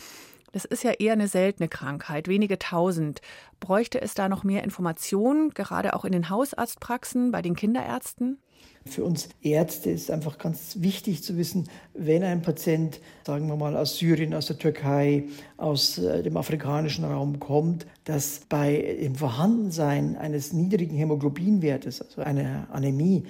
das 0.54 0.64
ist 0.64 0.84
ja 0.84 0.92
eher 0.92 1.14
eine 1.14 1.26
seltene 1.26 1.68
Krankheit, 1.68 2.28
wenige 2.28 2.60
tausend. 2.60 3.20
Bräuchte 3.58 4.00
es 4.00 4.14
da 4.14 4.28
noch 4.28 4.44
mehr 4.44 4.62
Informationen, 4.62 5.50
gerade 5.50 5.94
auch 5.94 6.04
in 6.04 6.12
den 6.12 6.30
Hausarztpraxen, 6.30 7.32
bei 7.32 7.42
den 7.42 7.56
Kinderärzten? 7.56 8.38
Für 8.86 9.02
uns 9.02 9.30
Ärzte 9.42 9.90
ist 9.90 10.12
einfach 10.12 10.38
ganz 10.38 10.76
wichtig 10.78 11.24
zu 11.24 11.36
wissen, 11.36 11.68
wenn 11.92 12.22
ein 12.22 12.42
Patient, 12.42 13.00
sagen 13.26 13.48
wir 13.48 13.56
mal, 13.56 13.76
aus 13.76 13.98
Syrien, 13.98 14.32
aus 14.32 14.46
der 14.46 14.56
Türkei, 14.56 15.24
aus 15.56 15.98
äh, 15.98 16.22
dem 16.22 16.36
afrikanischen 16.36 17.04
Raum 17.04 17.40
kommt, 17.40 17.86
dass 18.04 18.42
bei 18.48 18.96
dem 19.00 19.16
Vorhandensein 19.16 20.16
eines 20.16 20.52
niedrigen 20.52 20.96
Hämoglobinwertes, 20.96 22.00
also 22.00 22.22
einer 22.22 22.68
Anämie, 22.70 23.24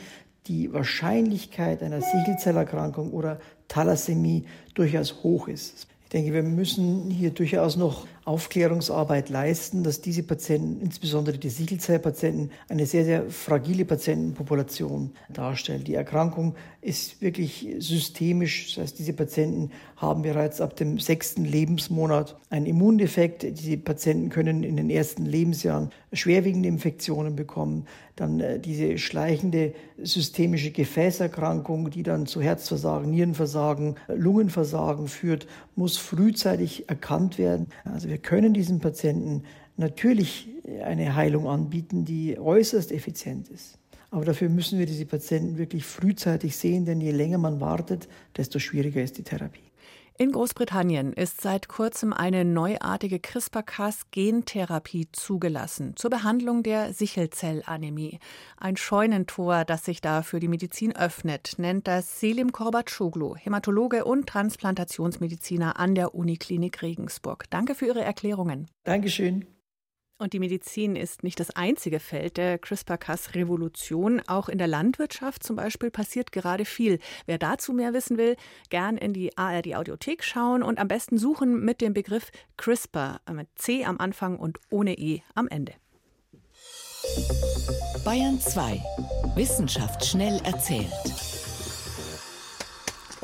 die 0.47 0.71
Wahrscheinlichkeit 0.75 1.83
einer 1.83 2.03
Sichelzellerkrankung 2.03 3.13
oder 3.13 3.41
Thalassämie 3.69 4.45
durchaus 4.75 5.23
hoch 5.23 5.49
ist. 5.49 5.87
Ich 6.15 6.21
denke, 6.21 6.33
wir 6.33 6.45
müssen 6.45 7.11
hier 7.11 7.31
durchaus 7.31 7.75
noch 7.75 8.07
Aufklärungsarbeit 8.25 9.29
leisten, 9.29 9.83
dass 9.83 10.01
diese 10.01 10.23
Patienten, 10.23 10.81
insbesondere 10.81 11.37
die 11.37 11.51
Sichelzellpatienten, 11.51 12.51
eine 12.69 12.87
sehr, 12.87 13.05
sehr 13.05 13.29
fragile 13.31 13.85
Patientenpopulation 13.85 15.13
darstellen. 15.29 15.85
Die 15.85 15.95
Erkrankung 15.95 16.55
ist 16.81 17.21
wirklich 17.23 17.67
systemisch. 17.79 18.75
Das 18.75 18.83
heißt, 18.83 18.99
diese 18.99 19.13
Patienten 19.13 19.71
haben 19.97 20.23
bereits 20.23 20.61
ab 20.61 20.77
dem 20.77 20.99
sechsten 20.99 21.45
Lebensmonat 21.45 22.37
einen 22.51 22.67
Immundefekt. 22.67 23.43
Diese 23.43 23.77
Patienten 23.79 24.29
können 24.29 24.65
in 24.65 24.77
den 24.77 24.91
ersten 24.91 25.25
Lebensjahren 25.25 25.91
schwerwiegende 26.13 26.69
Infektionen 26.69 27.37
bekommen. 27.37 27.87
Dann 28.17 28.39
äh, 28.41 28.61
diese 28.61 28.99
schleichende 28.99 29.75
systemische 30.03 30.71
Gefäßerkrankung, 30.71 31.91
die 31.91 32.03
dann 32.03 32.27
zu 32.27 32.41
Herzversagen, 32.41 33.11
Nierenversagen, 33.11 33.97
Lungenversagen 34.09 35.09
führt, 35.09 35.47
muss 35.75 35.97
frühzeitig 35.97 36.89
erkannt 36.89 37.39
werden. 37.39 37.69
Also 37.85 38.09
wir 38.15 38.21
können 38.21 38.55
diesen 38.55 38.79
Patienten 38.79 39.43
natürlich 39.77 40.49
eine 40.85 41.17
Heilung 41.17 41.49
anbieten, 41.49 42.05
die 42.05 42.39
äußerst 42.39 42.93
effizient 42.93 43.49
ist. 43.49 43.77
Aber 44.13 44.25
dafür 44.25 44.49
müssen 44.49 44.79
wir 44.79 44.87
diese 44.87 45.05
Patienten 45.05 45.59
wirklich 45.59 45.85
frühzeitig 45.85 46.57
sehen, 46.57 46.85
denn 46.85 47.01
je 47.01 47.11
länger 47.11 47.39
man 47.39 47.61
wartet, 47.61 48.07
desto 48.37 48.61
schwieriger 48.61 49.03
ist 49.03 49.19
die 49.19 49.25
Therapie. 49.25 49.65
In 50.17 50.31
Großbritannien 50.31 51.13
ist 51.13 51.41
seit 51.41 51.67
kurzem 51.67 52.13
eine 52.13 52.45
neuartige 52.45 53.19
CRISPR-Cas-Gentherapie 53.19 55.09
zugelassen 55.11 55.97
zur 55.97 56.09
Behandlung 56.09 56.63
der 56.63 56.93
Sichelzellanämie. 56.93 58.21
Ein 58.57 58.77
Scheunentor, 58.77 59.65
das 59.65 59.85
sich 59.85 60.01
da 60.01 60.23
für 60.23 60.39
die 60.39 60.47
Medizin 60.47 60.95
öffnet, 60.95 61.55
nennt 61.57 61.89
das 61.89 62.21
Selim 62.21 62.53
Korbatschoglu, 62.53 63.35
Hämatologe 63.35 64.05
und 64.05 64.29
Transplantationsmediziner 64.29 65.81
an 65.81 65.97
der 65.97 66.15
Uniklinik 66.15 66.81
Regensburg. 66.83 67.51
Danke 67.51 67.75
für 67.75 67.87
Ihre 67.87 68.05
Erklärungen. 68.05 68.69
Dankeschön. 68.85 69.47
Und 70.17 70.33
die 70.33 70.39
Medizin 70.39 70.95
ist 70.95 71.25
nicht 71.25 71.41
das 71.41 71.51
einzige 71.51 71.99
Feld 71.99 72.37
der 72.37 72.59
CRISPR-Cas-Revolution. 72.59 74.23
Auch 74.29 74.49
in 74.49 74.59
der 74.59 74.69
Landwirtschaft 74.69 75.43
zum 75.43 75.57
Beispiel 75.57 75.91
passiert 75.91 76.31
gerade 76.31 76.65
viel. 76.65 77.01
Wer 77.27 77.39
dazu 77.39 77.73
mehr 77.73 77.93
wissen 77.93 78.17
will, 78.17 78.37
gern 78.71 78.97
in 78.97 79.13
die 79.13 79.37
ARD-Audiothek 79.37 80.23
schauen 80.23 80.63
und 80.63 80.79
am 80.79 80.87
besten 80.87 81.19
suchen 81.19 81.65
mit 81.65 81.81
dem 81.81 81.95
Begriff 81.95 82.31
CRISPR 82.57 83.21
mit 83.33 83.49
C 83.57 83.85
am 83.85 83.99
Anfang 83.99 84.39
und 84.39 84.61
ohne 84.71 84.97
E 84.97 85.23
am 85.35 85.49
Ende. 85.49 85.75
Bayern 88.05 88.41
2. 88.41 88.83
Wissenschaft 89.35 90.05
schnell 90.05 90.41
erzählt. 90.45 91.34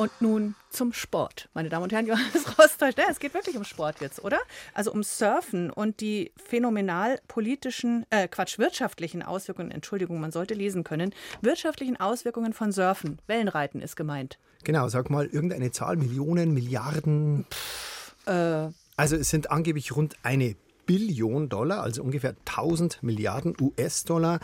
Und 0.00 0.22
nun 0.22 0.54
zum 0.70 0.94
Sport. 0.94 1.50
Meine 1.52 1.68
Damen 1.68 1.82
und 1.82 1.92
Herren, 1.92 2.06
Johannes 2.06 2.58
Rostold, 2.58 2.96
es 3.10 3.20
geht 3.20 3.34
wirklich 3.34 3.58
um 3.58 3.64
Sport 3.64 4.00
jetzt, 4.00 4.24
oder? 4.24 4.38
Also 4.72 4.92
um 4.92 5.02
Surfen 5.02 5.68
und 5.68 6.00
die 6.00 6.32
phänomenal 6.42 7.20
politischen, 7.28 8.06
äh, 8.08 8.26
Quatsch, 8.26 8.58
wirtschaftlichen 8.58 9.22
Auswirkungen, 9.22 9.70
Entschuldigung, 9.70 10.18
man 10.18 10.32
sollte 10.32 10.54
lesen 10.54 10.84
können, 10.84 11.14
wirtschaftlichen 11.42 12.00
Auswirkungen 12.00 12.54
von 12.54 12.72
Surfen. 12.72 13.18
Wellenreiten 13.26 13.82
ist 13.82 13.94
gemeint. 13.94 14.38
Genau, 14.64 14.88
sag 14.88 15.10
mal 15.10 15.26
irgendeine 15.26 15.70
Zahl, 15.70 15.96
Millionen, 15.96 16.54
Milliarden. 16.54 17.44
Pff, 17.50 18.14
äh, 18.26 18.70
also 18.96 19.16
es 19.16 19.28
sind 19.28 19.50
angeblich 19.50 19.94
rund 19.94 20.16
eine 20.22 20.56
Billion 20.86 21.50
Dollar, 21.50 21.82
also 21.82 22.02
ungefähr 22.02 22.36
1000 22.46 23.02
Milliarden 23.02 23.54
US-Dollar 23.60 24.40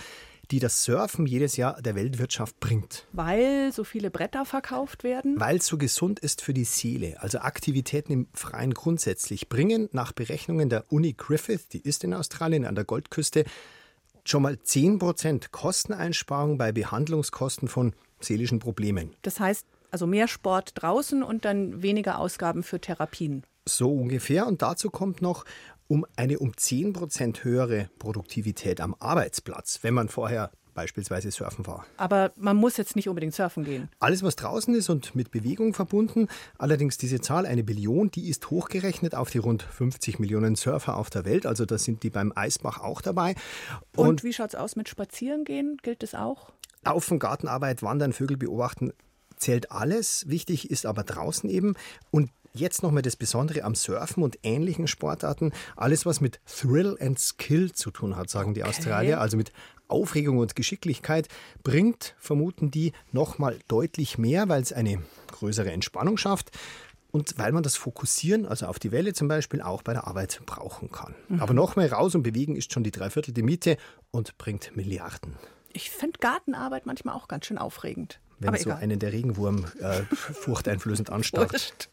die 0.50 0.58
das 0.58 0.84
Surfen 0.84 1.26
jedes 1.26 1.56
Jahr 1.56 1.80
der 1.80 1.94
Weltwirtschaft 1.94 2.58
bringt. 2.60 3.06
Weil 3.12 3.72
so 3.72 3.84
viele 3.84 4.10
Bretter 4.10 4.44
verkauft 4.44 5.04
werden? 5.04 5.38
Weil 5.38 5.56
es 5.56 5.66
so 5.66 5.78
gesund 5.78 6.18
ist 6.20 6.42
für 6.42 6.54
die 6.54 6.64
Seele. 6.64 7.20
Also 7.20 7.38
Aktivitäten 7.38 8.12
im 8.12 8.28
Freien 8.32 8.74
grundsätzlich 8.74 9.48
bringen 9.48 9.88
nach 9.92 10.12
Berechnungen 10.12 10.68
der 10.68 10.84
Uni 10.92 11.12
Griffith, 11.12 11.68
die 11.72 11.80
ist 11.80 12.04
in 12.04 12.14
Australien 12.14 12.64
an 12.64 12.74
der 12.74 12.84
Goldküste, 12.84 13.44
schon 14.24 14.42
mal 14.42 14.54
10% 14.54 15.50
Kosteneinsparung 15.50 16.58
bei 16.58 16.72
Behandlungskosten 16.72 17.68
von 17.68 17.94
seelischen 18.20 18.58
Problemen. 18.58 19.14
Das 19.22 19.40
heißt 19.40 19.66
also 19.90 20.06
mehr 20.06 20.28
Sport 20.28 20.72
draußen 20.74 21.22
und 21.22 21.44
dann 21.44 21.82
weniger 21.82 22.18
Ausgaben 22.18 22.62
für 22.62 22.80
Therapien. 22.80 23.44
So 23.68 23.92
ungefähr. 23.92 24.46
Und 24.46 24.62
dazu 24.62 24.90
kommt 24.90 25.22
noch, 25.22 25.44
um 25.88 26.06
eine 26.16 26.38
um 26.38 26.56
10 26.56 26.92
Prozent 26.92 27.44
höhere 27.44 27.88
Produktivität 27.98 28.80
am 28.80 28.94
Arbeitsplatz, 28.98 29.80
wenn 29.82 29.94
man 29.94 30.08
vorher 30.08 30.50
beispielsweise 30.76 31.32
surfen 31.32 31.66
war. 31.66 31.84
Aber 31.96 32.30
man 32.36 32.56
muss 32.56 32.76
jetzt 32.76 32.94
nicht 32.94 33.08
unbedingt 33.08 33.34
surfen 33.34 33.64
gehen. 33.64 33.88
Alles, 33.98 34.22
was 34.22 34.36
draußen 34.36 34.72
ist 34.74 34.88
und 34.88 35.16
mit 35.16 35.32
Bewegung 35.32 35.74
verbunden. 35.74 36.28
Allerdings 36.58 36.98
diese 36.98 37.20
Zahl, 37.20 37.46
eine 37.46 37.64
Billion, 37.64 38.12
die 38.12 38.28
ist 38.28 38.50
hochgerechnet 38.50 39.16
auf 39.16 39.30
die 39.30 39.38
rund 39.38 39.62
50 39.62 40.20
Millionen 40.20 40.54
Surfer 40.54 40.96
auf 40.96 41.10
der 41.10 41.24
Welt. 41.24 41.46
Also 41.46 41.64
da 41.64 41.78
sind 41.78 42.04
die 42.04 42.10
beim 42.10 42.32
Eisbach 42.36 42.78
auch 42.78 43.00
dabei. 43.00 43.34
Und, 43.96 44.08
und 44.08 44.24
wie 44.24 44.32
schaut 44.32 44.50
es 44.50 44.54
aus 44.54 44.76
mit 44.76 44.88
Spazierengehen? 44.88 45.78
Gilt 45.82 46.04
das 46.04 46.14
auch? 46.14 46.52
Laufen, 46.84 47.18
Gartenarbeit, 47.18 47.82
Wandern, 47.82 48.12
Vögel 48.12 48.36
beobachten, 48.36 48.92
zählt 49.36 49.72
alles. 49.72 50.28
Wichtig 50.28 50.70
ist 50.70 50.86
aber 50.86 51.02
draußen 51.02 51.50
eben. 51.50 51.74
Und 52.10 52.30
Jetzt 52.56 52.82
nochmal 52.82 53.02
das 53.02 53.16
Besondere 53.16 53.64
am 53.64 53.74
Surfen 53.74 54.22
und 54.22 54.38
ähnlichen 54.42 54.86
Sportarten. 54.86 55.52
Alles, 55.76 56.06
was 56.06 56.20
mit 56.20 56.40
Thrill 56.46 56.96
and 57.00 57.18
Skill 57.18 57.72
zu 57.72 57.90
tun 57.90 58.16
hat, 58.16 58.30
sagen 58.30 58.54
die 58.54 58.64
Australier. 58.64 59.20
Also 59.20 59.36
mit 59.36 59.52
Aufregung 59.88 60.38
und 60.38 60.56
Geschicklichkeit 60.56 61.28
bringt, 61.62 62.14
vermuten 62.18 62.70
die, 62.70 62.92
nochmal 63.12 63.58
deutlich 63.68 64.18
mehr, 64.18 64.48
weil 64.48 64.62
es 64.62 64.72
eine 64.72 65.02
größere 65.32 65.70
Entspannung 65.70 66.16
schafft 66.16 66.50
und 67.12 67.38
weil 67.38 67.52
man 67.52 67.62
das 67.62 67.76
Fokussieren, 67.76 68.46
also 68.46 68.66
auf 68.66 68.78
die 68.78 68.90
Welle 68.90 69.12
zum 69.12 69.28
Beispiel, 69.28 69.62
auch 69.62 69.82
bei 69.82 69.92
der 69.92 70.06
Arbeit 70.06 70.40
brauchen 70.46 70.90
kann. 70.90 71.14
Mhm. 71.28 71.40
Aber 71.40 71.54
noch 71.54 71.76
mehr 71.76 71.92
raus 71.92 72.14
und 72.14 72.22
bewegen 72.22 72.56
ist 72.56 72.72
schon 72.72 72.84
die 72.84 72.90
Dreiviertelte 72.90 73.42
Miete 73.42 73.76
und 74.10 74.38
bringt 74.38 74.76
Milliarden. 74.76 75.36
Ich 75.72 75.90
finde 75.90 76.18
Gartenarbeit 76.20 76.86
manchmal 76.86 77.14
auch 77.14 77.28
ganz 77.28 77.46
schön 77.46 77.58
aufregend. 77.58 78.18
Wenn 78.38 78.50
Aber 78.50 78.58
so 78.58 78.70
egal. 78.70 78.82
einen 78.82 78.98
der 78.98 79.12
Regenwurm 79.12 79.64
äh, 79.80 80.02
furchteinflößend 80.10 81.10
anstarrt. 81.10 81.88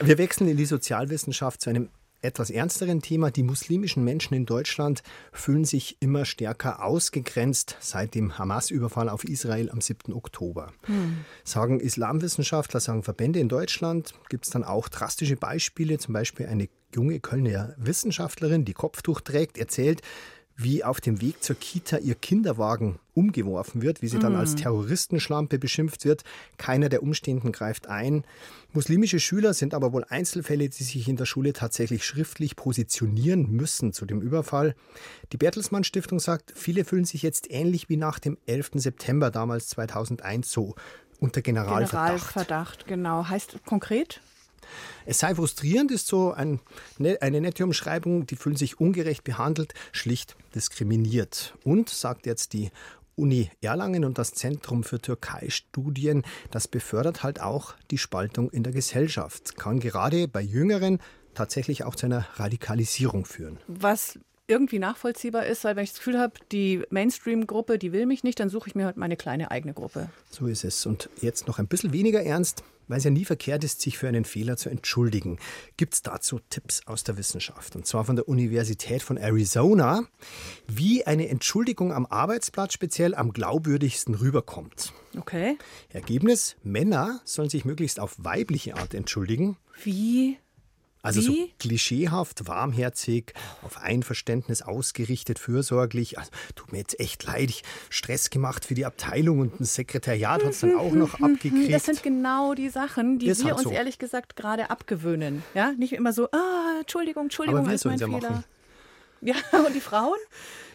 Wir 0.00 0.18
wechseln 0.18 0.48
in 0.48 0.56
die 0.56 0.66
Sozialwissenschaft 0.66 1.60
zu 1.60 1.70
einem 1.70 1.88
etwas 2.20 2.50
ernsteren 2.50 3.00
Thema. 3.00 3.30
Die 3.30 3.42
muslimischen 3.42 4.04
Menschen 4.04 4.34
in 4.34 4.46
Deutschland 4.46 5.02
fühlen 5.32 5.64
sich 5.64 5.96
immer 6.00 6.24
stärker 6.24 6.84
ausgegrenzt 6.84 7.76
seit 7.80 8.14
dem 8.14 8.38
Hamas-Überfall 8.38 9.08
auf 9.08 9.24
Israel 9.24 9.70
am 9.70 9.80
7. 9.80 10.12
Oktober. 10.12 10.72
Hm. 10.86 11.18
Sagen 11.44 11.80
Islamwissenschaftler, 11.80 12.80
sagen 12.80 13.02
Verbände 13.02 13.38
in 13.38 13.48
Deutschland, 13.48 14.14
gibt 14.28 14.46
es 14.46 14.50
dann 14.50 14.64
auch 14.64 14.88
drastische 14.88 15.36
Beispiele. 15.36 15.98
Zum 15.98 16.12
Beispiel 16.12 16.46
eine 16.46 16.68
junge 16.94 17.20
Kölner 17.20 17.74
Wissenschaftlerin, 17.76 18.64
die 18.64 18.74
Kopftuch 18.74 19.20
trägt, 19.20 19.58
erzählt, 19.58 20.02
wie 20.58 20.82
auf 20.82 21.00
dem 21.00 21.20
Weg 21.20 21.42
zur 21.42 21.56
Kita 21.56 21.98
ihr 21.98 22.16
Kinderwagen 22.16 22.98
umgeworfen 23.14 23.80
wird, 23.80 24.02
wie 24.02 24.08
sie 24.08 24.18
dann 24.18 24.34
als 24.34 24.56
Terroristenschlampe 24.56 25.58
beschimpft 25.58 26.04
wird. 26.04 26.24
Keiner 26.56 26.88
der 26.88 27.02
Umstehenden 27.02 27.52
greift 27.52 27.86
ein. 27.86 28.24
Muslimische 28.72 29.20
Schüler 29.20 29.54
sind 29.54 29.72
aber 29.72 29.92
wohl 29.92 30.04
Einzelfälle, 30.08 30.68
die 30.68 30.82
sich 30.82 31.08
in 31.08 31.16
der 31.16 31.26
Schule 31.26 31.52
tatsächlich 31.52 32.04
schriftlich 32.04 32.56
positionieren 32.56 33.50
müssen 33.52 33.92
zu 33.92 34.04
dem 34.04 34.20
Überfall. 34.20 34.74
Die 35.32 35.36
Bertelsmann 35.36 35.84
Stiftung 35.84 36.18
sagt, 36.18 36.52
viele 36.56 36.84
fühlen 36.84 37.04
sich 37.04 37.22
jetzt 37.22 37.50
ähnlich 37.50 37.88
wie 37.88 37.96
nach 37.96 38.18
dem 38.18 38.36
11. 38.46 38.72
September 38.74 39.30
damals 39.30 39.68
2001 39.68 40.50
so 40.50 40.74
unter 41.20 41.40
Generalverdacht. 41.40 41.90
Generalverdacht, 41.90 42.86
genau. 42.86 43.28
Heißt 43.28 43.58
konkret? 43.64 44.20
Es 45.06 45.18
sei 45.18 45.34
frustrierend, 45.34 45.90
ist 45.90 46.06
so 46.06 46.32
ein, 46.32 46.60
ne, 46.98 47.18
eine 47.20 47.40
nette 47.40 47.64
Umschreibung, 47.64 48.26
die 48.26 48.36
fühlen 48.36 48.56
sich 48.56 48.80
ungerecht 48.80 49.24
behandelt, 49.24 49.74
schlicht 49.92 50.36
diskriminiert. 50.54 51.54
Und, 51.64 51.88
sagt 51.88 52.26
jetzt 52.26 52.52
die 52.52 52.70
Uni 53.18 53.50
Erlangen 53.60 54.04
und 54.04 54.16
das 54.16 54.32
Zentrum 54.32 54.84
für 54.84 55.00
Türkei-Studien, 55.00 56.22
das 56.50 56.68
befördert 56.68 57.22
halt 57.22 57.40
auch 57.40 57.74
die 57.90 57.98
Spaltung 57.98 58.50
in 58.50 58.62
der 58.62 58.72
Gesellschaft, 58.72 59.56
kann 59.56 59.80
gerade 59.80 60.28
bei 60.28 60.40
Jüngeren 60.40 61.00
tatsächlich 61.34 61.84
auch 61.84 61.94
zu 61.94 62.06
einer 62.06 62.26
Radikalisierung 62.36 63.24
führen. 63.24 63.58
Was 63.66 64.18
irgendwie 64.46 64.78
nachvollziehbar 64.78 65.46
ist, 65.46 65.64
weil 65.64 65.76
wenn 65.76 65.84
ich 65.84 65.90
das 65.90 65.98
Gefühl 65.98 66.18
habe, 66.18 66.34
die 66.52 66.82
Mainstream-Gruppe, 66.90 67.78
die 67.78 67.92
will 67.92 68.06
mich 68.06 68.24
nicht, 68.24 68.40
dann 68.40 68.48
suche 68.48 68.68
ich 68.68 68.74
mir 68.74 68.86
halt 68.86 68.96
meine 68.96 69.16
kleine 69.16 69.50
eigene 69.50 69.74
Gruppe. 69.74 70.08
So 70.30 70.46
ist 70.46 70.64
es. 70.64 70.86
Und 70.86 71.10
jetzt 71.20 71.46
noch 71.46 71.58
ein 71.58 71.66
bisschen 71.66 71.92
weniger 71.92 72.22
ernst, 72.22 72.64
weil 72.88 72.98
es 72.98 73.04
ja 73.04 73.10
nie 73.10 73.24
verkehrt 73.24 73.64
ist, 73.64 73.80
sich 73.80 73.98
für 73.98 74.08
einen 74.08 74.24
Fehler 74.24 74.56
zu 74.56 74.68
entschuldigen. 74.68 75.38
Gibt 75.76 75.94
es 75.94 76.02
dazu 76.02 76.40
Tipps 76.50 76.82
aus 76.86 77.04
der 77.04 77.16
Wissenschaft? 77.16 77.76
Und 77.76 77.86
zwar 77.86 78.04
von 78.04 78.16
der 78.16 78.28
Universität 78.28 79.02
von 79.02 79.16
Arizona, 79.16 80.02
wie 80.66 81.06
eine 81.06 81.28
Entschuldigung 81.28 81.92
am 81.92 82.06
Arbeitsplatz 82.06 82.72
speziell 82.72 83.14
am 83.14 83.32
glaubwürdigsten 83.32 84.14
rüberkommt. 84.14 84.92
Okay. 85.16 85.56
Ergebnis: 85.90 86.56
Männer 86.62 87.20
sollen 87.24 87.50
sich 87.50 87.64
möglichst 87.64 88.00
auf 88.00 88.16
weibliche 88.18 88.76
Art 88.76 88.94
entschuldigen. 88.94 89.56
Wie? 89.82 90.38
Also 91.02 91.20
so 91.20 91.32
Wie? 91.32 91.52
klischeehaft, 91.58 92.46
warmherzig, 92.48 93.32
auf 93.62 93.78
Einverständnis 93.78 94.62
ausgerichtet, 94.62 95.38
fürsorglich. 95.38 96.18
Also, 96.18 96.30
tut 96.56 96.72
mir 96.72 96.78
jetzt 96.78 96.98
echt 96.98 97.24
leid, 97.24 97.50
ich 97.50 97.62
Stress 97.88 98.30
gemacht 98.30 98.64
für 98.64 98.74
die 98.74 98.84
Abteilung 98.84 99.38
und 99.40 99.60
ein 99.60 99.64
Sekretariat 99.64 100.42
hat 100.42 100.50
es 100.50 100.60
dann 100.60 100.76
auch 100.76 100.92
noch 100.92 101.14
abgekriegt. 101.22 101.72
Das 101.72 101.84
sind 101.84 102.02
genau 102.02 102.54
die 102.54 102.68
Sachen, 102.68 103.18
die 103.18 103.26
Ist 103.28 103.40
wir 103.40 103.46
halt 103.52 103.58
uns 103.58 103.64
so. 103.64 103.70
ehrlich 103.70 103.98
gesagt 103.98 104.36
gerade 104.36 104.70
abgewöhnen. 104.70 105.42
Ja, 105.54 105.72
nicht 105.72 105.92
immer 105.92 106.12
so, 106.12 106.28
ah, 106.32 106.80
Entschuldigung, 106.80 107.24
Entschuldigung, 107.24 107.60
Aber 107.60 107.68
wir 107.68 107.74
ist 107.74 107.84
mein 107.84 107.98
Fehler. 107.98 108.08
machen. 108.10 108.44
Ja, 109.20 109.34
und 109.66 109.74
die 109.74 109.80
Frauen? 109.80 110.18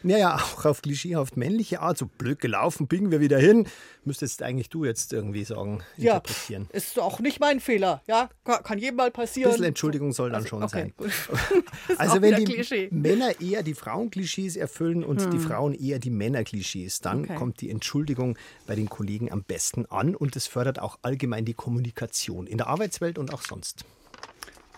Naja, 0.04 0.36
auch 0.36 0.66
auf 0.66 0.82
klischeehaft 0.82 1.38
männliche 1.38 1.80
Art, 1.80 1.98
so 1.98 2.06
blöd 2.06 2.40
gelaufen, 2.40 2.88
biegen 2.88 3.10
wir 3.12 3.20
wieder 3.22 3.40
hin. 3.40 3.68
Müsstest 4.06 4.44
eigentlich 4.44 4.70
du 4.70 4.84
jetzt 4.84 5.14
irgendwie 5.14 5.44
sagen, 5.46 5.82
interpretieren. 5.98 6.68
ist 6.74 7.00
auch 7.00 7.20
nicht 7.22 7.40
mein 7.40 7.60
Fehler. 7.62 8.02
Ja, 8.06 8.30
kann, 8.44 8.78
jedem 8.80 8.98
mal 8.98 9.08
Ein 9.08 9.14
passieren. 9.14 9.52
bisschen 9.52 9.66
Entschuldigung 9.66 10.12
soll 10.12 10.30
dann 10.30 10.46
schon 10.46 10.62
Also, 10.62 10.76
okay, 10.78 10.94
sein. 10.98 11.64
Also 11.98 12.22
wenn 12.22 12.36
die 12.36 12.44
Klischee. 12.44 12.90
Hm. 12.90 13.02
Männer 13.02 13.40
eher 13.40 13.64
die 13.64 13.74
Frauenklischees 13.74 14.58
erfüllen 14.58 15.04
und 15.06 15.32
die 15.32 15.40
Frauen 15.40 15.74
eher 15.74 16.00
die 16.00 16.10
Männerklischees, 16.10 17.00
dann 17.00 17.24
Okay. 17.24 17.36
kommt 17.36 17.62
die 17.62 17.70
Entschuldigung 17.70 18.38
bei 18.68 18.76
den 18.76 18.90
Kollegen 18.90 19.32
am 19.32 19.44
besten 19.44 19.86
an 19.86 20.16
und 20.16 20.36
es 20.36 20.48
fördert 20.48 20.80
auch 20.80 21.00
allgemein 21.02 21.46
die 21.46 21.54
Kommunikation 21.54 22.46
in 22.48 22.58
der 22.58 22.68
Arbeitswelt 22.68 23.18
und 23.18 23.34
auch 23.34 23.42
sonst. 23.42 23.86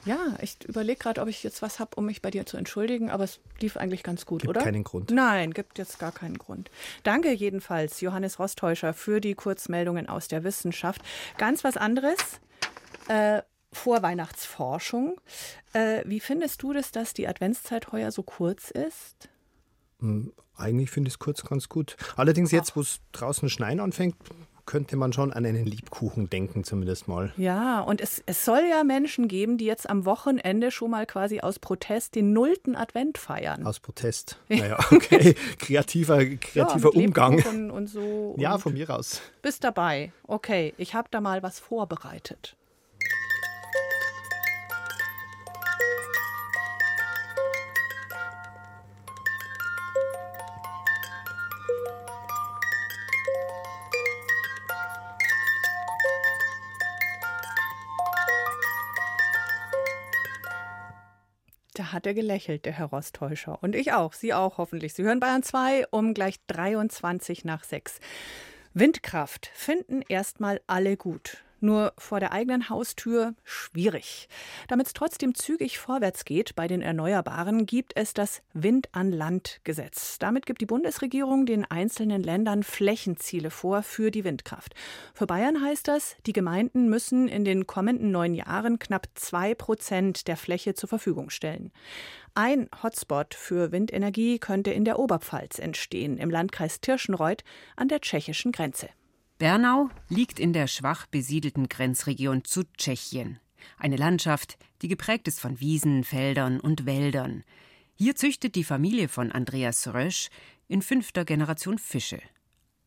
Ja, 0.05 0.35
ich 0.41 0.63
überlege 0.65 0.99
gerade, 0.99 1.21
ob 1.21 1.27
ich 1.27 1.43
jetzt 1.43 1.61
was 1.61 1.79
habe, 1.79 1.91
um 1.95 2.05
mich 2.05 2.21
bei 2.21 2.29
dir 2.29 2.45
zu 2.45 2.57
entschuldigen, 2.57 3.09
aber 3.09 3.23
es 3.23 3.39
lief 3.59 3.75
eigentlich 3.75 4.03
ganz 4.03 4.25
gut, 4.25 4.41
Gibt 4.41 4.51
oder? 4.51 4.61
keinen 4.61 4.83
Grund. 4.83 5.11
Nein, 5.11 5.51
gibt 5.51 5.79
jetzt 5.79 5.99
gar 5.99 6.11
keinen 6.11 6.37
Grund. 6.37 6.69
Danke 7.03 7.31
jedenfalls, 7.31 8.01
Johannes 8.01 8.39
Rostäuscher, 8.39 8.93
für 8.93 9.19
die 9.19 9.33
Kurzmeldungen 9.33 10.07
aus 10.07 10.27
der 10.27 10.43
Wissenschaft. 10.43 11.01
Ganz 11.37 11.63
was 11.63 11.75
anderes. 11.75 12.17
Äh, 13.07 13.41
Vorweihnachtsforschung. 13.73 15.19
Äh, 15.73 16.03
wie 16.05 16.19
findest 16.19 16.61
du 16.63 16.71
das, 16.71 16.91
dass 16.91 17.13
die 17.13 17.27
Adventszeit 17.27 17.91
heuer 17.91 18.11
so 18.11 18.23
kurz 18.23 18.71
ist? 18.71 19.29
Eigentlich 20.55 20.91
finde 20.91 21.09
ich 21.09 21.15
es 21.15 21.19
kurz 21.19 21.43
ganz 21.43 21.67
gut. 21.67 21.97
Allerdings 22.15 22.51
jetzt, 22.51 22.75
wo 22.75 22.81
es 22.81 22.99
draußen 23.11 23.49
schneien 23.49 23.79
anfängt, 23.79 24.15
könnte 24.65 24.95
man 24.95 25.13
schon 25.13 25.31
an 25.31 25.45
einen 25.45 25.65
Liebkuchen 25.65 26.29
denken, 26.29 26.63
zumindest 26.63 27.07
mal. 27.07 27.31
Ja, 27.37 27.81
und 27.81 28.01
es, 28.01 28.23
es 28.25 28.45
soll 28.45 28.63
ja 28.69 28.83
Menschen 28.83 29.27
geben, 29.27 29.57
die 29.57 29.65
jetzt 29.65 29.89
am 29.89 30.05
Wochenende 30.05 30.71
schon 30.71 30.91
mal 30.91 31.05
quasi 31.05 31.39
aus 31.41 31.59
Protest 31.59 32.15
den 32.15 32.33
nullten 32.33 32.75
Advent 32.75 33.17
feiern. 33.17 33.65
Aus 33.65 33.79
Protest. 33.79 34.39
Naja, 34.49 34.79
okay. 34.91 35.35
Kreativer, 35.59 36.21
Ja, 36.21 36.35
kreativer 36.37 36.91
mit 36.95 37.07
Umgang. 37.07 37.71
Und 37.71 37.87
so. 37.87 38.35
Ja, 38.37 38.55
und 38.55 38.61
von 38.61 38.73
mir 38.73 38.89
aus. 38.89 39.21
Bist 39.41 39.63
dabei. 39.63 40.11
Okay, 40.27 40.73
ich 40.77 40.95
habe 40.95 41.07
da 41.11 41.19
mal 41.21 41.43
was 41.43 41.59
vorbereitet. 41.59 42.55
Hat 61.95 62.05
er 62.05 62.13
gelächelt, 62.13 62.65
der 62.65 62.73
Herr 62.73 62.87
Rostäuscher. 62.87 63.57
Und 63.63 63.75
ich 63.75 63.93
auch, 63.93 64.13
Sie 64.13 64.33
auch 64.33 64.59
hoffentlich. 64.59 64.93
Sie 64.93 65.01
hören 65.01 65.19
Bayern 65.19 65.41
2 65.41 65.87
um 65.89 66.13
gleich 66.13 66.35
23 66.45 67.45
nach 67.45 67.63
6. 67.63 67.99
Windkraft 68.75 69.49
finden 69.55 70.01
erstmal 70.07 70.61
alle 70.67 70.97
gut. 70.97 71.44
Nur 71.65 71.93
vor 71.97 72.19
der 72.19 72.31
eigenen 72.31 72.69
Haustür 72.69 73.33
schwierig. 73.43 74.29
Damit 74.67 74.85
es 74.85 74.93
trotzdem 74.93 75.33
zügig 75.33 75.79
vorwärts 75.79 76.23
geht 76.23 76.55
bei 76.55 76.67
den 76.67 76.83
Erneuerbaren, 76.83 77.65
gibt 77.65 77.93
es 77.95 78.13
das 78.13 78.43
Wind 78.53 78.89
an 78.91 79.11
Land 79.11 79.61
Gesetz. 79.63 80.19
Damit 80.19 80.45
gibt 80.45 80.61
die 80.61 80.67
Bundesregierung 80.67 81.47
den 81.47 81.65
einzelnen 81.65 82.21
Ländern 82.21 82.61
Flächenziele 82.61 83.49
vor 83.49 83.81
für 83.81 84.11
die 84.11 84.23
Windkraft. 84.23 84.75
Für 85.15 85.25
Bayern 85.25 85.59
heißt 85.59 85.87
das, 85.87 86.17
die 86.27 86.33
Gemeinden 86.33 86.87
müssen 86.87 87.27
in 87.27 87.45
den 87.45 87.65
kommenden 87.65 88.11
neun 88.11 88.35
Jahren 88.35 88.77
knapp 88.77 89.07
zwei 89.15 89.55
Prozent 89.55 90.27
der 90.27 90.37
Fläche 90.37 90.75
zur 90.75 90.87
Verfügung 90.87 91.31
stellen. 91.31 91.71
Ein 92.35 92.69
Hotspot 92.83 93.33
für 93.33 93.71
Windenergie 93.71 94.37
könnte 94.37 94.69
in 94.69 94.85
der 94.85 94.99
Oberpfalz 94.99 95.57
entstehen, 95.57 96.19
im 96.19 96.29
Landkreis 96.29 96.79
Tirschenreuth 96.79 97.43
an 97.75 97.87
der 97.87 98.01
tschechischen 98.01 98.51
Grenze. 98.51 98.89
Bernau 99.37 99.89
liegt 100.07 100.39
in 100.39 100.53
der 100.53 100.67
schwach 100.67 101.07
besiedelten 101.07 101.67
Grenzregion 101.67 102.45
zu 102.45 102.63
Tschechien. 102.77 103.37
Eine 103.77 103.97
Landschaft, 103.97 104.57
die 104.81 104.87
geprägt 104.87 105.27
ist 105.27 105.41
von 105.41 105.59
Wiesen, 105.59 106.05
Feldern 106.05 106.61
und 106.61 106.85
Wäldern. 106.85 107.43
Hier 107.95 108.15
züchtet 108.15 108.55
die 108.55 108.63
Familie 108.63 109.09
von 109.09 109.33
Andreas 109.33 109.93
Rösch 109.93 110.29
in 110.69 110.81
fünfter 110.81 111.25
Generation 111.25 111.79
Fische. 111.79 112.21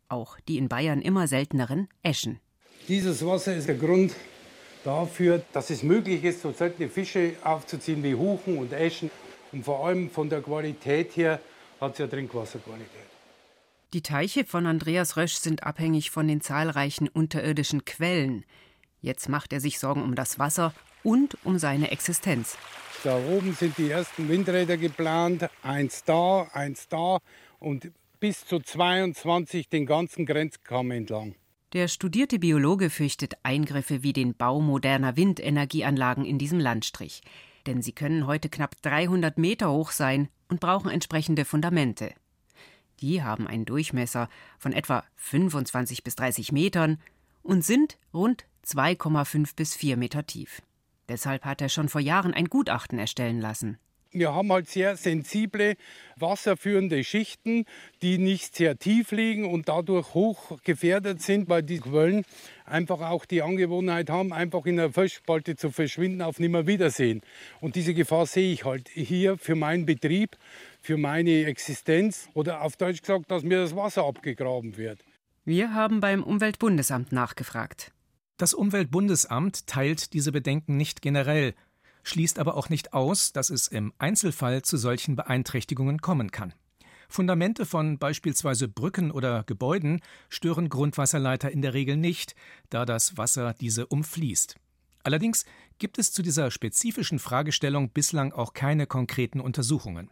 Auch 0.09 0.41
die 0.41 0.57
in 0.57 0.71
Bayern 0.71 1.03
immer 1.03 1.29
selteneren 1.29 1.89
Eschen. 2.03 2.41
Dieses 2.89 3.27
Wasser 3.27 3.55
ist 3.55 3.69
der 3.69 3.77
Grund 3.77 4.15
dafür, 4.85 5.43
dass 5.53 5.69
es 5.69 5.83
möglich 5.83 6.25
ist, 6.25 6.41
so 6.41 6.53
seltene 6.53 6.89
Fische 6.89 7.35
aufzuziehen 7.45 8.03
wie 8.03 8.15
Huchen 8.15 8.57
und 8.57 8.73
Eschen. 8.73 9.11
Und 9.53 9.67
vor 9.67 9.87
allem 9.87 10.09
von 10.09 10.31
der 10.31 10.41
Qualität 10.41 11.15
her 11.15 11.41
hat 11.79 11.93
es 11.93 11.99
ja 11.99 12.07
Trinkwasserqualität. 12.07 13.18
Die 13.95 14.03
Teiche 14.03 14.45
von 14.45 14.67
Andreas 14.67 15.17
Rösch 15.17 15.37
sind 15.37 15.63
abhängig 15.63 16.11
von 16.11 16.29
den 16.29 16.43
zahlreichen 16.43 17.09
unterirdischen 17.09 17.87
Quellen. 17.87 18.45
Jetzt 19.01 19.31
macht 19.31 19.51
er 19.55 19.61
sich 19.61 19.79
Sorgen 19.79 20.03
um 20.03 20.15
das 20.15 20.39
Wasser 20.39 20.75
und 21.03 21.39
um 21.43 21.59
seine 21.59 21.91
Existenz. 21.91 22.59
Da 23.03 23.17
oben 23.17 23.55
sind 23.55 23.79
die 23.79 23.89
ersten 23.89 24.29
Windräder 24.29 24.77
geplant, 24.77 25.49
eins 25.63 26.05
da, 26.05 26.43
eins 26.53 26.89
da 26.89 27.17
und 27.61 27.91
bis 28.21 28.45
zu 28.45 28.59
22 28.59 29.71
den 29.71 29.87
ganzen 29.87 30.27
Grenzkamm 30.27 30.91
entlang. 30.91 31.35
Der 31.73 31.89
studierte 31.89 32.39
Biologe 32.39 32.91
fürchtet 32.91 33.39
Eingriffe 33.43 34.03
wie 34.03 34.13
den 34.13 34.35
Bau 34.35 34.61
moderner 34.61 35.17
Windenergieanlagen 35.17 36.27
in 36.27 36.37
diesem 36.39 36.61
Landstrich. 36.61 37.23
Denn 37.67 37.81
sie 37.81 37.93
können 37.93 38.27
heute 38.27 38.51
knapp 38.51 38.83
300 38.83 39.39
Meter 39.39 39.73
hoch 39.73 39.93
sein 39.93 40.29
und 40.49 40.61
brauchen 40.61 40.91
entsprechende 40.91 41.47
Fundamente. 41.47 42.13
Die 43.01 43.23
haben 43.23 43.47
einen 43.47 43.65
Durchmesser 43.65 44.29
von 44.59 44.73
etwa 44.73 45.05
25 45.17 46.05
bis 46.05 46.17
30 46.17 46.53
Metern 46.53 46.99
und 47.43 47.65
sind 47.65 47.99
rund 48.13 48.45
2,5 48.67 49.55
bis 49.57 49.75
4 49.75 49.97
Meter 49.97 50.27
tief. 50.27 50.63
Deshalb 51.09 51.45
hat 51.45 51.63
er 51.63 51.69
schon 51.69 51.89
vor 51.89 52.01
Jahren 52.01 52.35
ein 52.35 52.47
Gutachten 52.47 52.99
erstellen 52.99 53.41
lassen. 53.41 53.79
Wir 54.11 54.35
haben 54.35 54.51
halt 54.51 54.69
sehr 54.69 54.97
sensible 54.97 55.77
wasserführende 56.17 57.05
Schichten, 57.05 57.67
die 58.01 58.17
nicht 58.17 58.57
sehr 58.57 58.79
tief 58.79 59.13
liegen 59.13 59.51
und 59.51 59.69
dadurch 59.69 60.15
hoch 60.15 60.59
gefährdet 60.65 61.21
sind, 61.21 61.49
weil 61.49 61.63
die 61.63 61.79
Quellen 61.79 62.25
einfach 62.65 63.01
auch 63.03 63.27
die 63.27 63.43
Angewohnheit 63.43 64.09
haben, 64.09 64.33
einfach 64.33 64.65
in 64.65 64.77
der 64.77 64.93
Felsspalte 64.93 65.57
zu 65.57 65.71
verschwinden 65.71 66.23
auf 66.23 66.39
Nimmerwiedersehen. 66.39 67.21
Und 67.61 67.77
diese 67.77 67.93
Gefahr 67.93 68.25
sehe 68.27 68.53
ich 68.53 68.65
halt 68.65 68.89
hier 68.89 69.37
für 69.37 69.55
meinen 69.55 69.85
Betrieb, 69.85 70.37
für 70.81 70.97
meine 70.97 71.45
Existenz 71.45 72.29
oder 72.33 72.63
auf 72.63 72.77
Deutsch 72.77 73.03
gesagt, 73.03 73.31
dass 73.31 73.43
mir 73.43 73.59
das 73.59 73.77
Wasser 73.77 74.05
abgegraben 74.05 74.77
wird. 74.79 75.05
Wir 75.45 75.75
haben 75.75 76.01
beim 76.01 76.23
Umweltbundesamt 76.23 77.13
nachgefragt. 77.13 77.93
Das 78.39 78.55
Umweltbundesamt 78.55 79.67
teilt 79.67 80.13
diese 80.13 80.31
Bedenken 80.31 80.77
nicht 80.77 81.03
generell, 81.03 81.55
schließt 82.09 82.39
aber 82.39 82.57
auch 82.57 82.69
nicht 82.69 82.93
aus, 82.93 83.33
dass 83.33 83.51
es 83.51 83.69
im 83.69 83.93
Einzelfall 83.99 84.63
zu 84.63 84.77
solchen 84.77 85.17
Beeinträchtigungen 85.17 86.01
kommen 86.01 86.31
kann. 86.31 86.55
Fundamente 87.09 87.65
von 87.65 87.99
beispielsweise 87.99 88.69
Brücken 88.69 89.11
oder 89.11 89.45
Gebäuden 89.45 90.01
stören 90.29 90.69
Grundwasserleiter 90.69 91.51
in 91.51 91.63
der 91.63 91.75
Regel 91.75 91.97
nicht, 91.97 92.35
da 92.71 92.85
das 92.85 93.17
Wasser 93.17 93.55
diese 93.55 93.87
umfließt. 93.87 94.57
Allerdings 95.05 95.47
gibt 95.79 95.99
es 95.99 96.13
zu 96.13 96.23
dieser 96.23 96.51
spezifischen 96.51 97.19
Fragestellung 97.19 97.91
bislang 97.91 98.33
auch 98.33 98.53
keine 98.53 98.87
konkreten 98.87 99.41
Untersuchungen. 99.41 100.11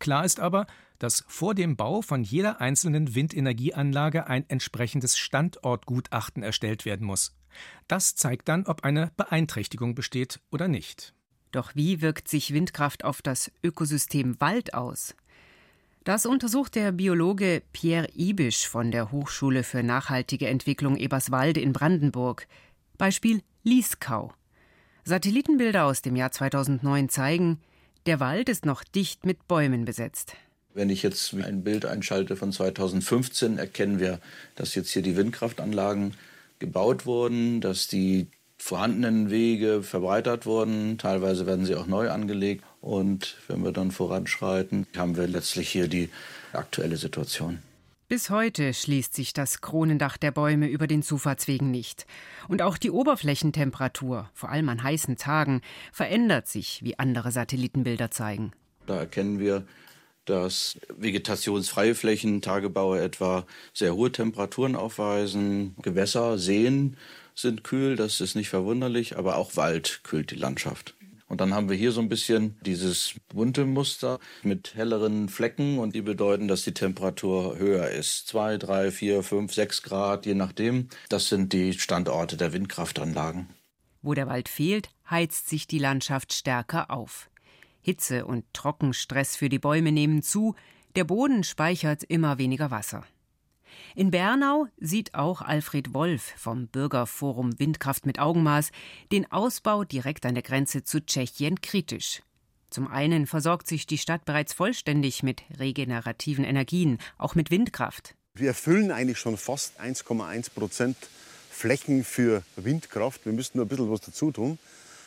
Klar 0.00 0.24
ist 0.24 0.40
aber, 0.40 0.66
dass 0.98 1.24
vor 1.28 1.54
dem 1.54 1.76
Bau 1.76 2.02
von 2.02 2.24
jeder 2.24 2.60
einzelnen 2.60 3.14
Windenergieanlage 3.14 4.26
ein 4.26 4.48
entsprechendes 4.48 5.16
Standortgutachten 5.16 6.42
erstellt 6.42 6.84
werden 6.84 7.06
muss. 7.06 7.36
Das 7.86 8.16
zeigt 8.16 8.48
dann, 8.48 8.66
ob 8.66 8.84
eine 8.84 9.12
Beeinträchtigung 9.16 9.94
besteht 9.94 10.40
oder 10.50 10.68
nicht. 10.68 11.13
Doch 11.54 11.76
wie 11.76 12.00
wirkt 12.00 12.26
sich 12.26 12.52
Windkraft 12.52 13.04
auf 13.04 13.22
das 13.22 13.52
Ökosystem 13.62 14.40
Wald 14.40 14.74
aus? 14.74 15.14
Das 16.02 16.26
untersucht 16.26 16.74
der 16.74 16.90
Biologe 16.90 17.62
Pierre 17.72 18.08
Ibisch 18.16 18.66
von 18.66 18.90
der 18.90 19.12
Hochschule 19.12 19.62
für 19.62 19.84
nachhaltige 19.84 20.48
Entwicklung 20.48 20.96
Eberswalde 20.96 21.60
in 21.60 21.72
Brandenburg. 21.72 22.48
Beispiel 22.98 23.40
Lieskau. 23.62 24.32
Satellitenbilder 25.04 25.84
aus 25.84 26.02
dem 26.02 26.16
Jahr 26.16 26.32
2009 26.32 27.08
zeigen, 27.08 27.60
der 28.06 28.18
Wald 28.18 28.48
ist 28.48 28.66
noch 28.66 28.82
dicht 28.82 29.24
mit 29.24 29.46
Bäumen 29.46 29.84
besetzt. 29.84 30.34
Wenn 30.74 30.90
ich 30.90 31.04
jetzt 31.04 31.34
ein 31.34 31.62
Bild 31.62 31.86
einschalte 31.86 32.34
von 32.34 32.50
2015, 32.50 33.58
erkennen 33.58 34.00
wir, 34.00 34.18
dass 34.56 34.74
jetzt 34.74 34.90
hier 34.90 35.02
die 35.02 35.16
Windkraftanlagen 35.16 36.14
gebaut 36.58 37.06
wurden, 37.06 37.60
dass 37.60 37.86
die 37.86 38.26
vorhandenen 38.56 39.30
Wege 39.30 39.82
verbreitert 39.82 40.46
wurden. 40.46 40.98
Teilweise 40.98 41.46
werden 41.46 41.66
sie 41.66 41.74
auch 41.74 41.86
neu 41.86 42.10
angelegt. 42.10 42.64
Und 42.80 43.36
wenn 43.48 43.64
wir 43.64 43.72
dann 43.72 43.90
voranschreiten, 43.90 44.86
haben 44.96 45.16
wir 45.16 45.26
letztlich 45.26 45.68
hier 45.68 45.88
die 45.88 46.10
aktuelle 46.52 46.96
Situation. 46.96 47.58
Bis 48.06 48.28
heute 48.28 48.74
schließt 48.74 49.14
sich 49.14 49.32
das 49.32 49.62
Kronendach 49.62 50.18
der 50.18 50.30
Bäume 50.30 50.68
über 50.68 50.86
den 50.86 51.02
Zufahrtswegen 51.02 51.70
nicht. 51.70 52.06
Und 52.48 52.60
auch 52.60 52.76
die 52.76 52.90
Oberflächentemperatur, 52.90 54.28
vor 54.34 54.50
allem 54.50 54.68
an 54.68 54.82
heißen 54.82 55.16
Tagen, 55.16 55.62
verändert 55.90 56.46
sich, 56.46 56.84
wie 56.84 56.98
andere 56.98 57.32
Satellitenbilder 57.32 58.10
zeigen. 58.10 58.52
Da 58.86 58.96
erkennen 58.96 59.38
wir, 59.38 59.64
dass 60.26 60.78
vegetationsfreie 60.96 61.94
Flächen, 61.94 62.42
Tagebaue 62.42 63.00
etwa, 63.00 63.46
sehr 63.72 63.94
hohe 63.94 64.12
Temperaturen 64.12 64.76
aufweisen. 64.76 65.74
Gewässer, 65.80 66.38
Seen 66.38 66.96
sind 67.34 67.64
kühl, 67.64 67.96
das 67.96 68.20
ist 68.20 68.34
nicht 68.34 68.48
verwunderlich, 68.48 69.18
aber 69.18 69.36
auch 69.36 69.56
Wald 69.56 70.00
kühlt 70.04 70.30
die 70.30 70.36
Landschaft. 70.36 70.94
Und 71.26 71.40
dann 71.40 71.54
haben 71.54 71.68
wir 71.68 71.76
hier 71.76 71.90
so 71.90 72.00
ein 72.00 72.08
bisschen 72.08 72.56
dieses 72.64 73.14
bunte 73.28 73.64
Muster 73.64 74.20
mit 74.42 74.74
helleren 74.74 75.28
Flecken 75.28 75.78
und 75.78 75.94
die 75.94 76.02
bedeuten, 76.02 76.48
dass 76.48 76.62
die 76.62 76.74
Temperatur 76.74 77.58
höher 77.58 77.88
ist. 77.88 78.28
Zwei, 78.28 78.58
drei, 78.58 78.90
vier, 78.90 79.22
fünf, 79.22 79.52
sechs 79.54 79.82
Grad, 79.82 80.26
je 80.26 80.34
nachdem. 80.34 80.88
Das 81.08 81.28
sind 81.28 81.52
die 81.52 81.72
Standorte 81.72 82.36
der 82.36 82.52
Windkraftanlagen. 82.52 83.48
Wo 84.02 84.12
der 84.12 84.26
Wald 84.26 84.48
fehlt, 84.48 84.90
heizt 85.10 85.48
sich 85.48 85.66
die 85.66 85.78
Landschaft 85.78 86.34
stärker 86.34 86.90
auf. 86.90 87.30
Hitze 87.80 88.26
und 88.26 88.44
Trockenstress 88.52 89.34
für 89.34 89.48
die 89.48 89.58
Bäume 89.58 89.92
nehmen 89.92 90.22
zu, 90.22 90.54
der 90.94 91.04
Boden 91.04 91.42
speichert 91.42 92.04
immer 92.04 92.38
weniger 92.38 92.70
Wasser. 92.70 93.04
In 93.94 94.10
Bernau 94.10 94.66
sieht 94.78 95.14
auch 95.14 95.40
Alfred 95.40 95.94
Wolf 95.94 96.34
vom 96.36 96.68
Bürgerforum 96.68 97.58
Windkraft 97.58 98.06
mit 98.06 98.18
Augenmaß 98.18 98.70
den 99.12 99.30
Ausbau 99.30 99.84
direkt 99.84 100.26
an 100.26 100.34
der 100.34 100.42
Grenze 100.42 100.82
zu 100.82 101.04
Tschechien 101.04 101.60
kritisch. 101.60 102.22
Zum 102.70 102.88
einen 102.88 103.26
versorgt 103.26 103.68
sich 103.68 103.86
die 103.86 103.98
Stadt 103.98 104.24
bereits 104.24 104.52
vollständig 104.52 105.22
mit 105.22 105.42
regenerativen 105.58 106.44
Energien, 106.44 106.98
auch 107.18 107.34
mit 107.36 107.50
Windkraft. 107.52 108.14
Wir 108.34 108.48
erfüllen 108.48 108.90
eigentlich 108.90 109.18
schon 109.18 109.36
fast 109.36 109.80
1,1 109.80 110.50
Prozent 110.50 110.96
Flächen 111.50 112.02
für 112.02 112.42
Windkraft. 112.56 113.24
Wir 113.26 113.32
müssten 113.32 113.58
nur 113.58 113.66
ein 113.66 113.68
bisschen 113.68 113.90
was 113.92 114.00
dazu 114.00 114.32
tun. 114.32 114.58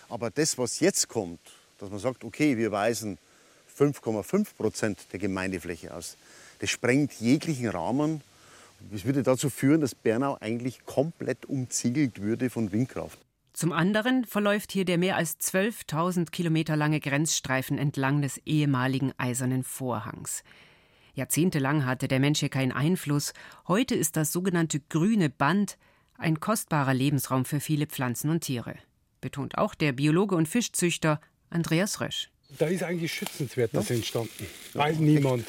Aber 0.07 0.29
das, 0.29 0.57
was 0.57 0.79
jetzt 0.79 1.09
kommt, 1.09 1.41
dass 1.77 1.89
man 1.89 1.99
sagt, 1.99 2.23
okay, 2.23 2.55
wir 2.55 2.71
weisen 2.71 3.17
5,5 3.77 4.55
Prozent 4.55 4.99
der 5.11 5.19
Gemeindefläche 5.19 5.93
aus, 5.93 6.15
das 6.59 6.69
sprengt 6.69 7.11
jeglichen 7.19 7.67
Rahmen 7.67 8.21
das 8.91 9.05
würde 9.05 9.23
dazu 9.23 9.49
führen, 9.49 9.81
dass 9.81 9.95
Bernau 9.95 10.37
eigentlich 10.39 10.85
komplett 10.85 11.45
umziegelt 11.45 12.21
würde 12.21 12.49
von 12.49 12.71
Windkraft. 12.71 13.19
Zum 13.53 13.71
anderen 13.71 14.23
verläuft 14.23 14.71
hier 14.71 14.85
der 14.85 14.99
mehr 14.99 15.15
als 15.15 15.39
12.000 15.39 16.29
Kilometer 16.29 16.75
lange 16.75 16.99
Grenzstreifen 16.99 17.79
entlang 17.79 18.21
des 18.21 18.37
ehemaligen 18.45 19.13
Eisernen 19.17 19.63
Vorhangs. 19.63 20.43
Jahrzehntelang 21.15 21.83
hatte 21.83 22.07
der 22.07 22.19
Mensch 22.19 22.39
hier 22.39 22.49
keinen 22.49 22.71
Einfluss. 22.71 23.33
Heute 23.67 23.95
ist 23.95 24.15
das 24.15 24.31
sogenannte 24.31 24.79
grüne 24.79 25.31
Band 25.31 25.79
ein 26.19 26.39
kostbarer 26.39 26.93
Lebensraum 26.93 27.45
für 27.45 27.59
viele 27.59 27.87
Pflanzen 27.87 28.29
und 28.29 28.41
Tiere, 28.41 28.75
betont 29.21 29.57
auch 29.57 29.73
der 29.73 29.93
Biologe 29.93 30.35
und 30.35 30.47
Fischzüchter 30.47 31.19
Andreas 31.49 31.99
Rösch. 31.99 32.29
Da 32.59 32.67
ist 32.67 32.83
eigentlich 32.83 33.13
schützenswertes 33.13 33.89
ja? 33.89 33.95
entstanden, 33.95 34.45
weil 34.73 34.95
niemand 34.97 35.47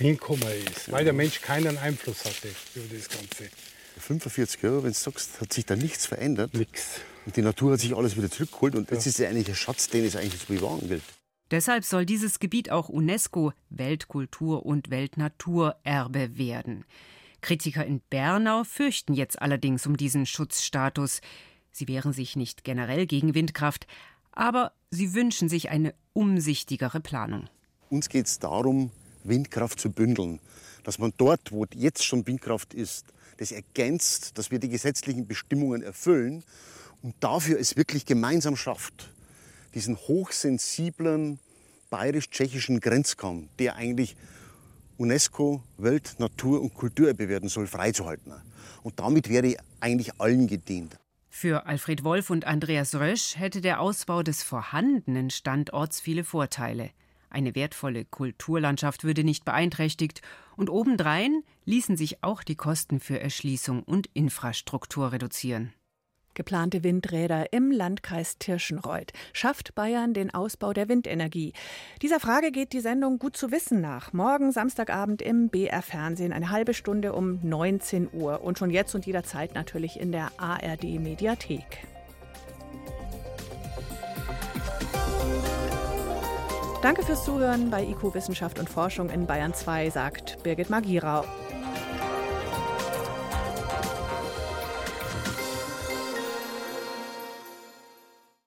hinkommen 0.00 0.48
ist, 0.66 0.90
weil 0.90 1.04
der 1.04 1.12
Mensch 1.12 1.40
keinen 1.40 1.78
Einfluss 1.78 2.24
hatte 2.24 2.48
über 2.74 2.94
das 2.94 3.08
Ganze. 3.08 3.50
45 3.98 4.62
Jahre, 4.62 4.82
wenn 4.82 4.92
du 4.92 4.98
sagst, 4.98 5.40
hat 5.40 5.52
sich 5.52 5.66
da 5.66 5.76
nichts 5.76 6.06
verändert. 6.06 6.54
Nichts. 6.54 7.00
Und 7.26 7.36
die 7.36 7.42
Natur 7.42 7.72
hat 7.72 7.80
sich 7.80 7.94
alles 7.94 8.16
wieder 8.16 8.30
zurückgeholt 8.30 8.74
und 8.74 8.90
ja. 8.90 8.96
jetzt 8.96 9.06
ist 9.06 9.18
ja 9.18 9.28
eigentlich 9.28 9.48
ein 9.48 9.54
Schatz, 9.54 9.88
den 9.88 10.04
es 10.04 10.16
eigentlich 10.16 10.40
zu 10.40 10.46
bewahren 10.46 10.88
gilt. 10.88 11.02
Deshalb 11.50 11.84
soll 11.84 12.06
dieses 12.06 12.38
Gebiet 12.38 12.70
auch 12.70 12.88
UNESCO 12.88 13.52
Weltkultur- 13.70 14.64
und 14.64 14.90
Weltnaturerbe 14.90 16.38
werden. 16.38 16.84
Kritiker 17.40 17.84
in 17.84 18.00
Bernau 18.08 18.64
fürchten 18.64 19.14
jetzt 19.14 19.40
allerdings 19.40 19.86
um 19.86 19.96
diesen 19.96 20.26
Schutzstatus. 20.26 21.20
Sie 21.72 21.88
wehren 21.88 22.12
sich 22.12 22.36
nicht 22.36 22.64
generell 22.64 23.06
gegen 23.06 23.34
Windkraft, 23.34 23.86
aber 24.32 24.72
sie 24.90 25.14
wünschen 25.14 25.48
sich 25.48 25.70
eine 25.70 25.94
umsichtigere 26.12 27.00
Planung. 27.00 27.48
Uns 27.88 28.08
geht 28.08 28.26
es 28.26 28.38
darum, 28.38 28.92
Windkraft 29.24 29.80
zu 29.80 29.90
bündeln. 29.90 30.40
Dass 30.84 30.98
man 30.98 31.12
dort, 31.16 31.52
wo 31.52 31.66
jetzt 31.74 32.04
schon 32.04 32.26
Windkraft 32.26 32.74
ist, 32.74 33.06
das 33.36 33.52
ergänzt, 33.52 34.38
dass 34.38 34.50
wir 34.50 34.58
die 34.58 34.68
gesetzlichen 34.68 35.26
Bestimmungen 35.26 35.82
erfüllen 35.82 36.44
und 37.02 37.14
dafür 37.20 37.58
es 37.58 37.76
wirklich 37.76 38.04
gemeinsam 38.04 38.56
schafft, 38.56 39.10
diesen 39.74 39.96
hochsensiblen 39.96 41.38
bayerisch-tschechischen 41.90 42.80
Grenzkamm, 42.80 43.48
der 43.58 43.76
eigentlich 43.76 44.16
UNESCO 44.98 45.62
Welt-, 45.78 46.16
Natur- 46.18 46.60
und 46.60 46.74
Kulturerbe 46.74 47.28
werden 47.28 47.48
soll, 47.48 47.66
freizuhalten. 47.66 48.34
Und 48.82 49.00
damit 49.00 49.28
wäre 49.28 49.56
eigentlich 49.80 50.20
allen 50.20 50.46
gedient. 50.46 50.96
Für 51.28 51.66
Alfred 51.66 52.04
Wolf 52.04 52.28
und 52.28 52.44
Andreas 52.44 52.94
Rösch 52.96 53.36
hätte 53.38 53.60
der 53.60 53.80
Ausbau 53.80 54.22
des 54.22 54.42
vorhandenen 54.42 55.30
Standorts 55.30 56.00
viele 56.00 56.24
Vorteile. 56.24 56.90
Eine 57.30 57.54
wertvolle 57.54 58.04
Kulturlandschaft 58.04 59.04
würde 59.04 59.24
nicht 59.24 59.44
beeinträchtigt 59.44 60.20
und 60.56 60.68
obendrein 60.68 61.42
ließen 61.64 61.96
sich 61.96 62.22
auch 62.24 62.42
die 62.42 62.56
Kosten 62.56 62.98
für 62.98 63.20
Erschließung 63.20 63.84
und 63.84 64.10
Infrastruktur 64.12 65.12
reduzieren. 65.12 65.72
Geplante 66.34 66.84
Windräder 66.84 67.52
im 67.52 67.70
Landkreis 67.70 68.38
Tirschenreuth. 68.38 69.12
Schafft 69.32 69.74
Bayern 69.74 70.14
den 70.14 70.32
Ausbau 70.32 70.72
der 70.72 70.88
Windenergie? 70.88 71.52
Dieser 72.02 72.20
Frage 72.20 72.52
geht 72.52 72.72
die 72.72 72.80
Sendung 72.80 73.18
Gut 73.18 73.36
zu 73.36 73.50
wissen 73.50 73.80
nach. 73.80 74.12
Morgen 74.12 74.52
Samstagabend 74.52 75.22
im 75.22 75.48
BR 75.48 75.82
Fernsehen, 75.82 76.32
eine 76.32 76.50
halbe 76.50 76.72
Stunde 76.72 77.12
um 77.12 77.40
19 77.42 78.10
Uhr. 78.12 78.42
Und 78.42 78.58
schon 78.58 78.70
jetzt 78.70 78.94
und 78.94 79.06
jederzeit 79.06 79.54
natürlich 79.54 79.98
in 79.98 80.12
der 80.12 80.30
ARD 80.38 80.84
Mediathek. 81.00 81.86
Danke 86.82 87.02
fürs 87.02 87.26
Zuhören 87.26 87.68
bei 87.68 87.84
IQ 87.84 88.14
Wissenschaft 88.14 88.58
und 88.58 88.70
Forschung 88.70 89.10
in 89.10 89.26
Bayern 89.26 89.52
2, 89.52 89.90
sagt 89.90 90.42
Birgit 90.42 90.70
Magirau. 90.70 91.24